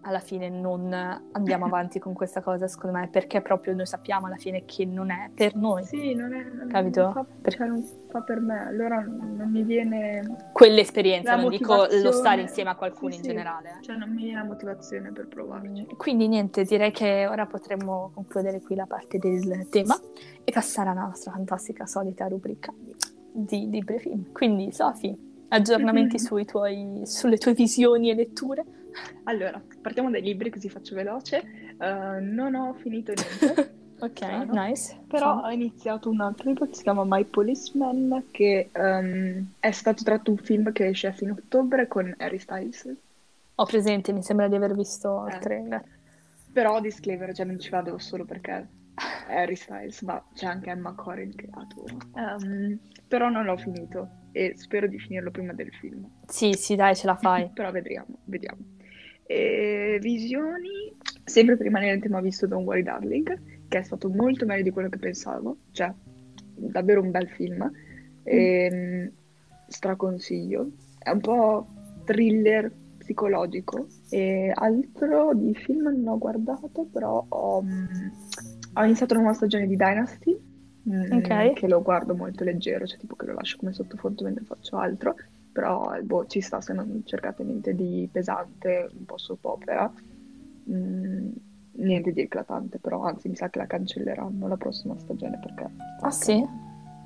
alla 0.07 0.21
fine 0.21 0.49
non 0.49 0.93
andiamo 1.33 1.67
avanti 1.67 1.99
con 1.99 2.13
questa 2.15 2.41
cosa, 2.41 2.69
secondo 2.69 2.97
me, 2.97 3.09
perché 3.09 3.41
proprio 3.41 3.75
noi 3.75 3.87
sappiamo 3.87 4.27
alla 4.27 4.37
fine 4.37 4.65
che 4.65 4.85
non 4.85 5.11
è 5.11 5.31
per 5.35 5.55
noi. 5.57 5.85
Sì, 5.85 6.15
non 6.15 6.33
è... 6.33 6.45
Non 6.45 6.69
capito? 6.69 7.03
Non 7.03 7.13
fa, 7.13 7.27
per... 7.43 7.55
Cioè, 7.55 7.67
non 7.67 7.85
fa 8.09 8.21
per 8.23 8.41
me, 8.41 8.67
allora 8.67 9.01
non 9.01 9.51
mi 9.51 9.63
viene... 9.63 10.51
Quell'esperienza, 10.53 11.37
non 11.37 11.51
dico 11.51 11.87
lo 11.91 12.13
stare 12.13 12.41
insieme 12.41 12.71
a 12.71 12.77
qualcuno 12.77 13.11
sì, 13.11 13.19
in 13.19 13.23
sì. 13.25 13.29
generale. 13.31 13.77
Eh. 13.79 13.83
Cioè 13.83 13.97
non 13.97 14.11
mi 14.11 14.23
viene 14.23 14.41
la 14.41 14.47
motivazione 14.47 15.11
per 15.11 15.27
provarci. 15.27 15.87
Quindi 15.97 16.29
niente, 16.29 16.65
direi 16.65 16.93
che 16.93 17.27
ora 17.27 17.47
potremmo 17.47 18.13
concludere 18.15 18.61
qui 18.61 18.75
la 18.75 18.87
parte 18.87 19.19
del 19.19 19.69
tema 19.69 19.99
e 20.45 20.53
passare 20.53 20.91
alla 20.91 21.03
nostra 21.03 21.33
fantastica 21.33 21.87
solita 21.87 22.29
rubrica 22.29 22.73
di, 23.33 23.69
di 23.69 23.85
film. 23.99 24.33
Quindi 24.33 24.71
Sofi, 24.73 25.15
aggiornamenti 25.49 26.19
tuoi, 26.47 27.03
sulle 27.05 27.39
tue 27.39 27.53
visioni 27.53 28.11
e 28.11 28.15
letture? 28.15 28.65
Allora, 29.25 29.61
partiamo 29.81 30.11
dai 30.11 30.23
libri 30.23 30.51
così 30.51 30.69
faccio 30.69 30.95
veloce. 30.95 31.43
Uh, 31.79 32.19
non 32.21 32.55
ho 32.55 32.75
finito 32.75 33.13
niente. 33.13 33.75
ok, 33.99 34.17
strano, 34.17 34.65
nice. 34.65 34.99
Però 35.07 35.43
ho 35.43 35.51
iniziato 35.51 36.11
un 36.11 36.21
altro 36.21 36.49
libro 36.49 36.67
che 36.67 36.75
si 36.75 36.83
chiama 36.83 37.05
My 37.05 37.25
Policeman, 37.25 38.25
che 38.31 38.71
um, 38.75 39.53
è 39.59 39.71
stato 39.71 40.03
tratto 40.03 40.31
un 40.31 40.39
film 40.39 40.73
che 40.73 40.87
esce 40.87 41.09
a 41.09 41.13
fine 41.13 41.33
ottobre 41.33 41.87
con 41.89 42.15
Harry 42.19 42.39
Styles. 42.39 42.95
Ho 43.57 43.65
presente, 43.65 44.13
mi 44.13 44.23
sembra 44.23 44.49
di 44.49 44.55
aver 44.55 44.75
visto 44.75 45.27
eh. 45.27 45.35
il 45.35 45.39
trailer. 45.39 45.85
Però 46.53 46.81
disclaimer, 46.81 47.35
cioè 47.35 47.47
non 47.47 47.59
ci 47.59 47.71
vado 47.71 47.99
solo 47.99 48.25
perché 48.25 48.67
Harry 49.29 49.57
Styles, 49.57 50.01
ma 50.03 50.23
c'è 50.35 50.47
anche 50.47 50.71
Emma 50.71 50.93
Corrin 50.93 51.35
che 51.35 51.49
adoro. 51.51 51.97
Um, 52.13 52.79
però 53.07 53.29
non 53.29 53.45
l'ho 53.45 53.57
finito 53.57 54.09
e 54.33 54.55
spero 54.57 54.87
di 54.87 54.99
finirlo 54.99 55.31
prima 55.31 55.53
del 55.53 55.71
film. 55.81 56.09
Sì, 56.27 56.53
sì, 56.53 56.75
dai, 56.77 56.95
ce 56.97 57.07
la 57.07 57.17
fai. 57.17 57.51
però 57.53 57.71
vedremo, 57.71 58.07
vediamo. 58.25 58.76
E 59.27 59.99
visioni, 60.01 60.95
sempre 61.25 61.57
per 61.57 61.67
rimanere 61.67 61.95
in 61.95 62.01
tema, 62.01 62.19
ho 62.19 62.23
visto 62.23 62.47
Don't 62.47 62.65
Worry 62.65 62.83
Darling, 62.83 63.41
che 63.69 63.79
è 63.79 63.83
stato 63.83 64.09
molto 64.09 64.47
meglio 64.47 64.63
di 64.63 64.71
quello 64.71 64.89
che 64.89 64.99
pensavo, 64.99 65.57
cioè 65.73 65.93
davvero 66.55 67.03
un 67.03 67.11
bel 67.11 67.29
film, 67.29 67.71
e, 68.23 68.71
mm. 68.73 69.07
straconsiglio, 69.69 70.71
è 70.99 71.11
un 71.11 71.21
po' 71.21 71.67
thriller 72.05 72.73
psicologico. 72.99 73.87
E 74.11 74.53
altro 74.55 75.33
di 75.35 75.55
film 75.55 75.89
non 75.89 76.07
ho 76.07 76.19
guardato, 76.19 76.87
però 76.91 77.25
ho, 77.29 77.63
mm, 77.63 78.09
ho 78.75 78.85
iniziato 78.85 79.15
una 79.15 79.23
nuova 79.23 79.37
stagione 79.37 79.67
di 79.67 79.77
Dynasty, 79.77 80.39
mm, 80.89 81.13
okay. 81.13 81.53
che 81.55 81.69
lo 81.69 81.83
guardo 81.83 82.15
molto 82.15 82.45
leggero, 82.45 82.87
cioè 82.87 82.99
tipo 82.99 83.15
che 83.15 83.27
lo 83.27 83.35
lascio 83.35 83.59
come 83.59 83.73
sottofondo 83.73 84.25
mentre 84.25 84.45
faccio 84.45 84.77
altro, 84.77 85.15
però 85.57 85.97
boh, 86.03 86.27
ci 86.27 86.43
sta 86.43 86.61
se 86.61 86.75
non 86.75 87.01
cercate 87.07 87.43
niente 87.43 87.75
di 87.75 88.07
pesante, 88.13 88.91
un 88.93 89.07
po' 89.07 89.17
soap 89.17 89.43
opera, 89.47 89.91
mm, 90.71 91.31
niente 91.77 92.13
di 92.13 92.21
eclatante, 92.21 92.79
però 92.79 93.05
anzi 93.05 93.31
mi 93.31 93.37
sa 93.37 93.49
che 93.49 93.61
la 93.61 93.67
cancelleranno 93.67 94.49
la 94.49 94.59
prossima 94.59 94.99
stagione 94.99 95.39
perché 95.39 95.67
ah, 96.03 96.11
sì? 96.11 96.47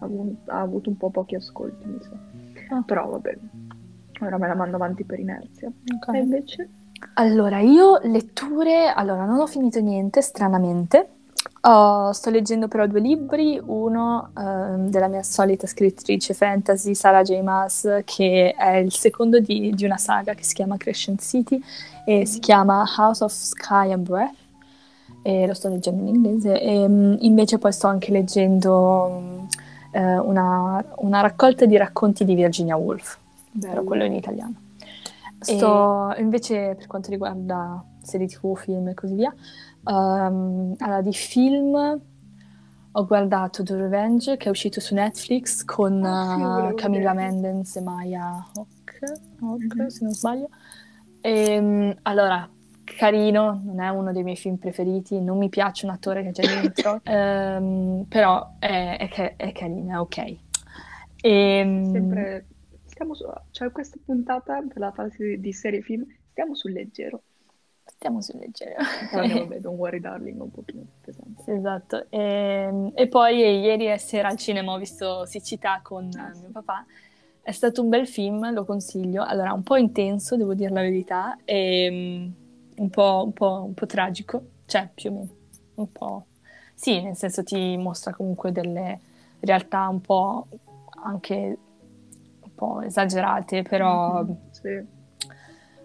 ha, 0.00 0.08
ha, 0.46 0.60
avuto 0.60 0.90
un 0.90 0.96
po' 0.96 1.10
pochi 1.10 1.36
ascolti, 1.36 1.86
mi 1.86 2.00
sa. 2.00 2.74
Ah. 2.74 2.82
Però 2.82 3.08
va 3.08 3.18
bene, 3.18 3.38
ora 4.20 4.36
me 4.36 4.48
la 4.48 4.56
mando 4.56 4.74
avanti 4.74 5.04
per 5.04 5.20
inerzia. 5.20 5.70
Okay. 5.98 6.16
E 6.16 6.20
invece? 6.20 6.68
Allora, 7.14 7.60
io 7.60 8.00
letture, 8.02 8.88
allora 8.88 9.26
non 9.26 9.38
ho 9.38 9.46
finito 9.46 9.78
niente, 9.78 10.22
stranamente. 10.22 11.19
Oh, 11.62 12.10
sto 12.12 12.30
leggendo 12.30 12.68
però 12.68 12.86
due 12.86 13.00
libri, 13.00 13.60
uno 13.62 14.30
uh, 14.34 14.88
della 14.88 15.08
mia 15.08 15.22
solita 15.22 15.66
scrittrice 15.66 16.32
fantasy, 16.32 16.94
Sarah 16.94 17.20
J. 17.20 17.38
Maas, 17.42 18.00
che 18.04 18.54
è 18.56 18.76
il 18.76 18.92
secondo 18.92 19.40
di, 19.40 19.70
di 19.74 19.84
una 19.84 19.98
saga 19.98 20.32
che 20.32 20.42
si 20.42 20.54
chiama 20.54 20.78
Crescent 20.78 21.20
City 21.20 21.62
e 22.06 22.24
si 22.24 22.38
chiama 22.38 22.82
House 22.96 23.22
of 23.22 23.32
Sky 23.32 23.92
and 23.92 24.08
Breath, 24.08 24.34
e 25.22 25.46
lo 25.46 25.52
sto 25.52 25.68
leggendo 25.68 26.00
in 26.00 26.14
inglese, 26.14 26.58
e 26.58 26.78
um, 26.78 27.16
invece 27.20 27.58
poi 27.58 27.72
sto 27.72 27.88
anche 27.88 28.10
leggendo 28.10 29.46
uh, 29.92 29.98
una, 30.00 30.82
una, 30.96 31.20
raccolta 31.20 31.66
di 31.66 31.76
racconti 31.76 32.24
di 32.24 32.34
Virginia 32.34 32.76
Woolf, 32.76 33.18
Bello. 33.50 33.72
però 33.74 33.84
quello 33.84 34.04
in 34.04 34.14
italiano. 34.14 34.54
Sto 35.38 36.14
e... 36.14 36.22
invece 36.22 36.74
per 36.74 36.86
quanto 36.86 37.10
riguarda 37.10 37.84
serie 38.02 38.26
tv, 38.26 38.56
film 38.56 38.88
e 38.88 38.94
così 38.94 39.14
via, 39.14 39.32
Um, 39.84 40.74
allora, 40.78 41.02
di 41.02 41.12
film 41.12 42.00
ho 42.92 43.06
guardato 43.06 43.62
The 43.62 43.76
Revenge 43.76 44.36
che 44.36 44.46
è 44.46 44.50
uscito 44.50 44.80
su 44.80 44.94
Netflix 44.94 45.64
con 45.64 46.04
oh, 46.04 46.74
Camilla 46.74 47.12
Mendez 47.12 47.76
e 47.76 47.80
Maya 47.80 48.44
Hawk, 48.52 49.00
Hawk 49.40 49.76
mm-hmm. 49.76 49.86
se 49.86 50.04
non 50.04 50.12
sbaglio. 50.12 50.48
E, 51.20 51.58
um, 51.58 51.96
allora, 52.02 52.48
carino, 52.84 53.60
non 53.64 53.80
è 53.80 53.88
uno 53.88 54.12
dei 54.12 54.22
miei 54.22 54.36
film 54.36 54.56
preferiti, 54.56 55.20
non 55.20 55.38
mi 55.38 55.48
piace 55.48 55.86
un 55.86 55.92
attore 55.92 56.22
che 56.22 56.32
c'è 56.32 56.60
dentro, 56.60 57.00
um, 57.04 58.04
però 58.08 58.54
è, 58.58 58.96
è, 58.98 59.36
è, 59.36 59.52
carino, 59.52 59.94
è 59.94 59.98
ok. 59.98 60.18
E, 60.18 60.38
ehm, 61.22 61.92
Sempre, 61.92 62.46
su, 63.12 63.30
cioè 63.50 63.70
questa 63.70 63.98
puntata 64.04 64.60
per 64.66 64.78
la 64.78 64.90
fase 64.90 65.38
di 65.38 65.52
serie 65.52 65.82
film, 65.82 66.04
stiamo 66.30 66.54
sul 66.54 66.72
leggero. 66.72 67.22
Stiamo 67.94 68.22
sul 68.22 68.38
leggero. 68.38 68.76
Però 69.10 69.26
vabbè, 69.40 69.58
Don't 69.60 69.78
Worry 69.78 70.00
Darling, 70.00 70.40
un 70.40 70.50
pochino 70.50 70.82
più 70.82 71.12
pesante. 71.12 71.42
Sì, 71.42 71.50
esatto. 71.50 72.06
E, 72.08 72.18
ehm, 72.18 72.92
e 72.94 73.08
poi 73.08 73.38
ieri 73.38 73.98
sera 73.98 74.28
al 74.28 74.36
cinema 74.36 74.72
ho 74.72 74.78
visto 74.78 75.26
Siccità 75.26 75.80
con 75.82 76.08
ah, 76.16 76.32
mio 76.38 76.50
papà. 76.50 76.84
È 77.42 77.52
stato 77.52 77.82
un 77.82 77.88
bel 77.88 78.06
film, 78.06 78.52
lo 78.52 78.64
consiglio. 78.64 79.22
Allora, 79.24 79.52
un 79.52 79.62
po' 79.62 79.76
intenso, 79.76 80.36
devo 80.36 80.54
dire 80.54 80.70
la 80.70 80.82
verità, 80.82 81.36
e 81.44 81.88
um, 81.90 82.34
un, 82.76 82.90
po', 82.90 83.22
un, 83.24 83.32
po', 83.32 83.64
un 83.66 83.74
po' 83.74 83.86
tragico, 83.86 84.42
cioè 84.66 84.88
più 84.92 85.10
o 85.10 85.12
meno, 85.12 85.28
un 85.74 85.92
po'... 85.92 86.26
Sì, 86.74 87.02
nel 87.02 87.16
senso 87.16 87.42
ti 87.42 87.76
mostra 87.76 88.14
comunque 88.14 88.52
delle 88.52 88.98
realtà 89.40 89.88
un 89.88 90.00
po' 90.00 90.46
anche 91.02 91.58
un 92.40 92.54
po' 92.54 92.80
esagerate, 92.82 93.62
però... 93.62 94.22
Mm-hmm, 94.22 94.34
sì 94.50 94.98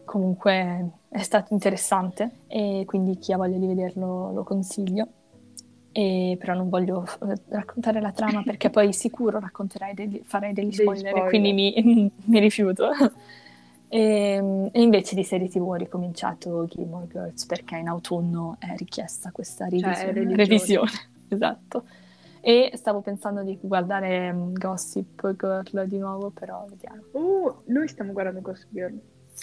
comunque 0.05 0.89
è 1.09 1.21
stato 1.21 1.53
interessante 1.53 2.31
e 2.47 2.83
quindi 2.85 3.17
chi 3.17 3.33
ha 3.33 3.37
voglia 3.37 3.57
di 3.57 3.67
vederlo 3.67 4.31
lo 4.31 4.43
consiglio. 4.43 5.07
E, 5.91 6.35
però 6.37 6.53
non 6.53 6.67
voglio 6.67 7.05
raccontare 7.49 8.01
la 8.01 8.11
trama 8.11 8.43
perché 8.45 8.69
poi 8.69 8.91
sicuro 8.91 9.39
racconterai 9.39 9.93
degli, 9.93 10.21
farei 10.25 10.53
degli 10.53 10.73
spoiler, 10.73 11.07
spoiler. 11.07 11.29
quindi 11.29 11.53
mi, 11.53 12.11
mi 12.25 12.39
rifiuto. 12.39 12.89
e, 13.87 14.69
e, 14.71 14.81
invece 14.81 15.15
di 15.15 15.23
serie 15.23 15.47
tv 15.47 15.61
ho 15.61 15.75
ricominciato 15.75 16.65
Gilmore 16.65 17.07
Girls 17.07 17.45
perché 17.45 17.77
in 17.77 17.87
autunno 17.87 18.57
è 18.59 18.75
richiesta 18.75 19.31
questa 19.31 19.69
cioè, 19.69 20.11
revisione. 20.11 20.35
revisione. 20.35 20.91
esatto. 21.29 21.85
E 22.47 22.73
stavo 22.75 23.01
pensando 23.01 23.41
di 23.41 23.57
guardare 23.59 24.29
um, 24.29 24.53
Gossip 24.53 25.33
Girl 25.35 25.87
di 25.87 25.97
nuovo, 25.97 26.29
però 26.29 26.63
vediamo. 26.69 27.01
Oh, 27.13 27.63
noi 27.65 27.87
stiamo 27.87 28.11
guardando 28.11 28.41
Gossip 28.41 28.67
Girl. 28.69 28.99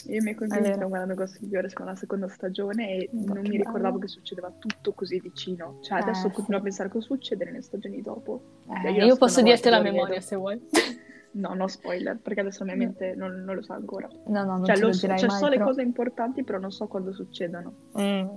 Io 0.07 0.15
e 0.15 0.17
i 0.17 0.21
miei 0.21 0.35
coinquilini 0.35 0.73
stiamo 0.73 0.89
guardando 0.89 1.15
Gossip 1.15 1.47
Girl 1.49 1.73
con 1.73 1.87
la 1.87 1.95
seconda 1.95 2.29
stagione 2.29 2.91
e 2.91 3.09
non 3.13 3.41
mi 3.41 3.57
ricordavo 3.57 3.99
che 3.99 4.09
succedeva 4.09 4.53
tutto 4.59 4.93
così 4.93 5.21
vicino. 5.21 5.79
Cioè, 5.83 5.99
eh, 5.99 6.03
adesso 6.03 6.31
continuo 6.31 6.59
a 6.59 6.63
pensare 6.63 6.89
cosa 6.89 7.07
succede 7.07 7.45
nelle 7.45 7.63
stagioni 7.63 8.01
dopo. 8.01 8.43
Eh, 8.85 8.93
io, 8.93 9.05
io 9.05 9.17
posso 9.17 9.43
dirti 9.43 9.69
la 9.69 9.81
memoria 9.81 10.21
se 10.21 10.37
vuoi. 10.37 10.61
No, 11.35 11.55
no 11.55 11.67
spoiler, 11.67 12.19
perché 12.19 12.41
adesso 12.41 12.63
la 12.63 12.75
mia 12.75 12.85
mente 12.85 13.15
non, 13.15 13.43
non 13.45 13.55
lo 13.55 13.63
sa 13.63 13.73
ancora. 13.73 14.07
No, 14.27 14.45
no, 14.45 14.59
non 14.59 14.67
cioè, 14.67 14.77
lo 14.77 14.93
so, 14.93 15.07
cioè, 15.07 15.09
mai, 15.09 15.19
so 15.19 15.49
però... 15.49 15.49
le 15.49 15.59
cose 15.61 15.81
importanti, 15.81 16.45
però 16.45 16.59
non 16.59 16.71
so 16.71 16.87
quando 16.89 17.15
succedono. 17.15 17.73
Mm. 17.99 18.29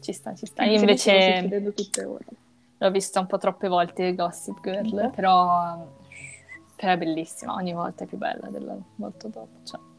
Ci 0.00 0.12
sta, 0.14 0.34
ci 0.34 0.46
sta. 0.46 0.64
Io 0.64 0.78
invece... 0.80 1.12
Succedendo 1.12 1.72
tutte 1.74 2.04
ore. 2.04 2.24
L'ho 2.78 2.90
vista 2.90 3.20
un 3.20 3.26
po' 3.26 3.36
troppe 3.36 3.68
volte 3.68 4.14
Gossip 4.14 4.62
Girl, 4.62 4.90
okay. 4.90 5.10
però... 5.10 5.86
però 6.74 6.92
è 6.92 6.96
bellissima, 6.96 7.52
ogni 7.52 7.74
volta 7.74 8.04
è 8.04 8.06
più 8.06 8.16
bella 8.16 8.48
della 8.48 8.74
molto 8.94 9.28
dopo. 9.28 9.58
Cioè. 9.62 9.91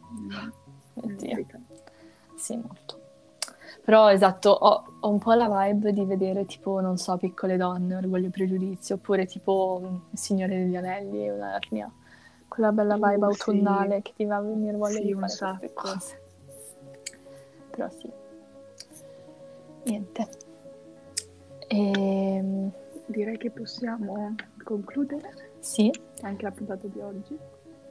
Oddio. 0.95 1.45
Sì, 2.35 2.55
molto. 2.55 3.01
Però 3.83 4.11
esatto, 4.11 4.49
ho, 4.49 4.83
ho, 4.99 5.09
un 5.09 5.19
po' 5.19 5.33
la 5.33 5.47
vibe 5.49 5.91
di 5.91 6.05
vedere 6.05 6.45
tipo, 6.45 6.79
non 6.79 6.97
so, 6.97 7.17
piccole 7.17 7.57
donne, 7.57 7.95
orgoglio 7.95 8.27
e 8.27 8.31
pregiudizio, 8.31 8.95
oppure 8.95 9.25
tipo 9.25 10.01
Il 10.11 10.17
Signore 10.17 10.57
degli 10.57 10.75
Anelli, 10.75 11.29
un'ernia. 11.29 11.91
Quella 12.47 12.71
bella 12.71 12.95
vibe 12.95 13.25
uh, 13.25 13.29
autunnale 13.29 13.95
sì. 13.97 14.01
che 14.03 14.13
ti 14.15 14.25
va 14.25 14.37
a 14.37 14.41
venire 14.41 14.77
voglia 14.77 14.99
sì, 14.99 15.05
di 15.05 15.13
fare 15.13 15.19
queste 15.19 15.73
cose. 15.73 16.21
Però 17.71 17.89
sì. 17.89 18.11
Niente. 19.83 20.27
E... 21.67 21.91
Ehm, 21.91 22.71
Direi 23.05 23.37
che 23.37 23.51
possiamo 23.51 24.33
concludere. 24.63 25.51
Sì. 25.59 25.91
Anche 26.21 26.43
la 26.43 26.51
puntata 26.51 26.87
di 26.87 26.99
oggi. 26.99 27.37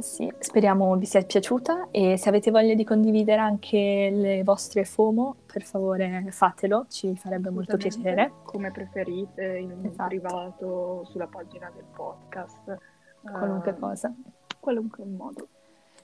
Sì, 0.03 0.31
speriamo 0.41 0.97
vi 0.97 1.07
sia 1.07 1.23
piaciuta 1.23 1.89
e 1.93 2.17
se 2.17 2.29
avete 2.29 2.51
voglia 2.51 2.75
di 2.75 2.85
condividere 2.85 3.41
anche 3.41 4.11
le 4.13 4.43
vostre 4.43 4.85
FOMO, 4.85 5.37
per 5.47 5.63
favore 5.63 6.27
fatelo, 6.31 6.87
ci 6.89 7.15
farebbe 7.17 7.51
molto 7.51 7.77
piacere. 7.77 8.33
Come 8.43 8.73
preferite, 8.73 9.59
in 9.59 9.87
esatto. 9.87 10.09
privato, 10.09 11.05
sulla 11.05 11.29
pagina 11.29 11.71
del 11.73 11.85
podcast. 11.95 12.79
Qualunque 13.23 13.71
uh, 13.71 13.79
cosa. 13.79 14.13
Qualunque 14.59 15.05
modo. 15.05 15.49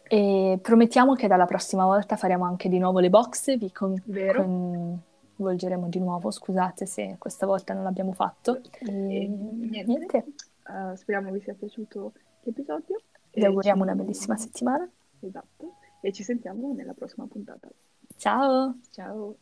E 0.05 0.59
promettiamo 0.63 1.15
che 1.15 1.27
dalla 1.27 1.45
prossima 1.45 1.85
volta 1.85 2.17
faremo 2.17 2.45
anche 2.45 2.69
di 2.69 2.79
nuovo 2.79 3.01
le 3.01 3.11
box, 3.11 3.59
vi 3.59 3.73
con- 3.73 4.01
coinvolgeremo 4.07 5.89
di 5.89 5.99
nuovo, 5.99 6.31
scusate 6.31 6.87
se 6.87 7.17
questa 7.19 7.47
volta 7.47 7.75
non 7.75 7.83
l'abbiamo 7.83 8.13
fatto. 8.13 8.61
E, 8.79 8.87
e 8.87 9.27
niente. 9.29 9.85
niente. 9.85 10.25
Uh, 10.69 10.95
speriamo 10.95 11.33
vi 11.33 11.41
sia 11.41 11.55
piaciuto 11.55 12.13
l'episodio 12.43 13.01
vi 13.39 13.45
auguriamo 13.45 13.83
una 13.83 13.95
bellissima 13.95 14.37
settimana. 14.37 14.89
Esatto, 15.21 15.77
e 16.01 16.13
ci 16.13 16.23
sentiamo 16.23 16.73
nella 16.75 16.95
prossima 16.95 17.27
puntata. 17.27 17.69
Ciao! 18.17 18.79
Ciao! 18.91 19.37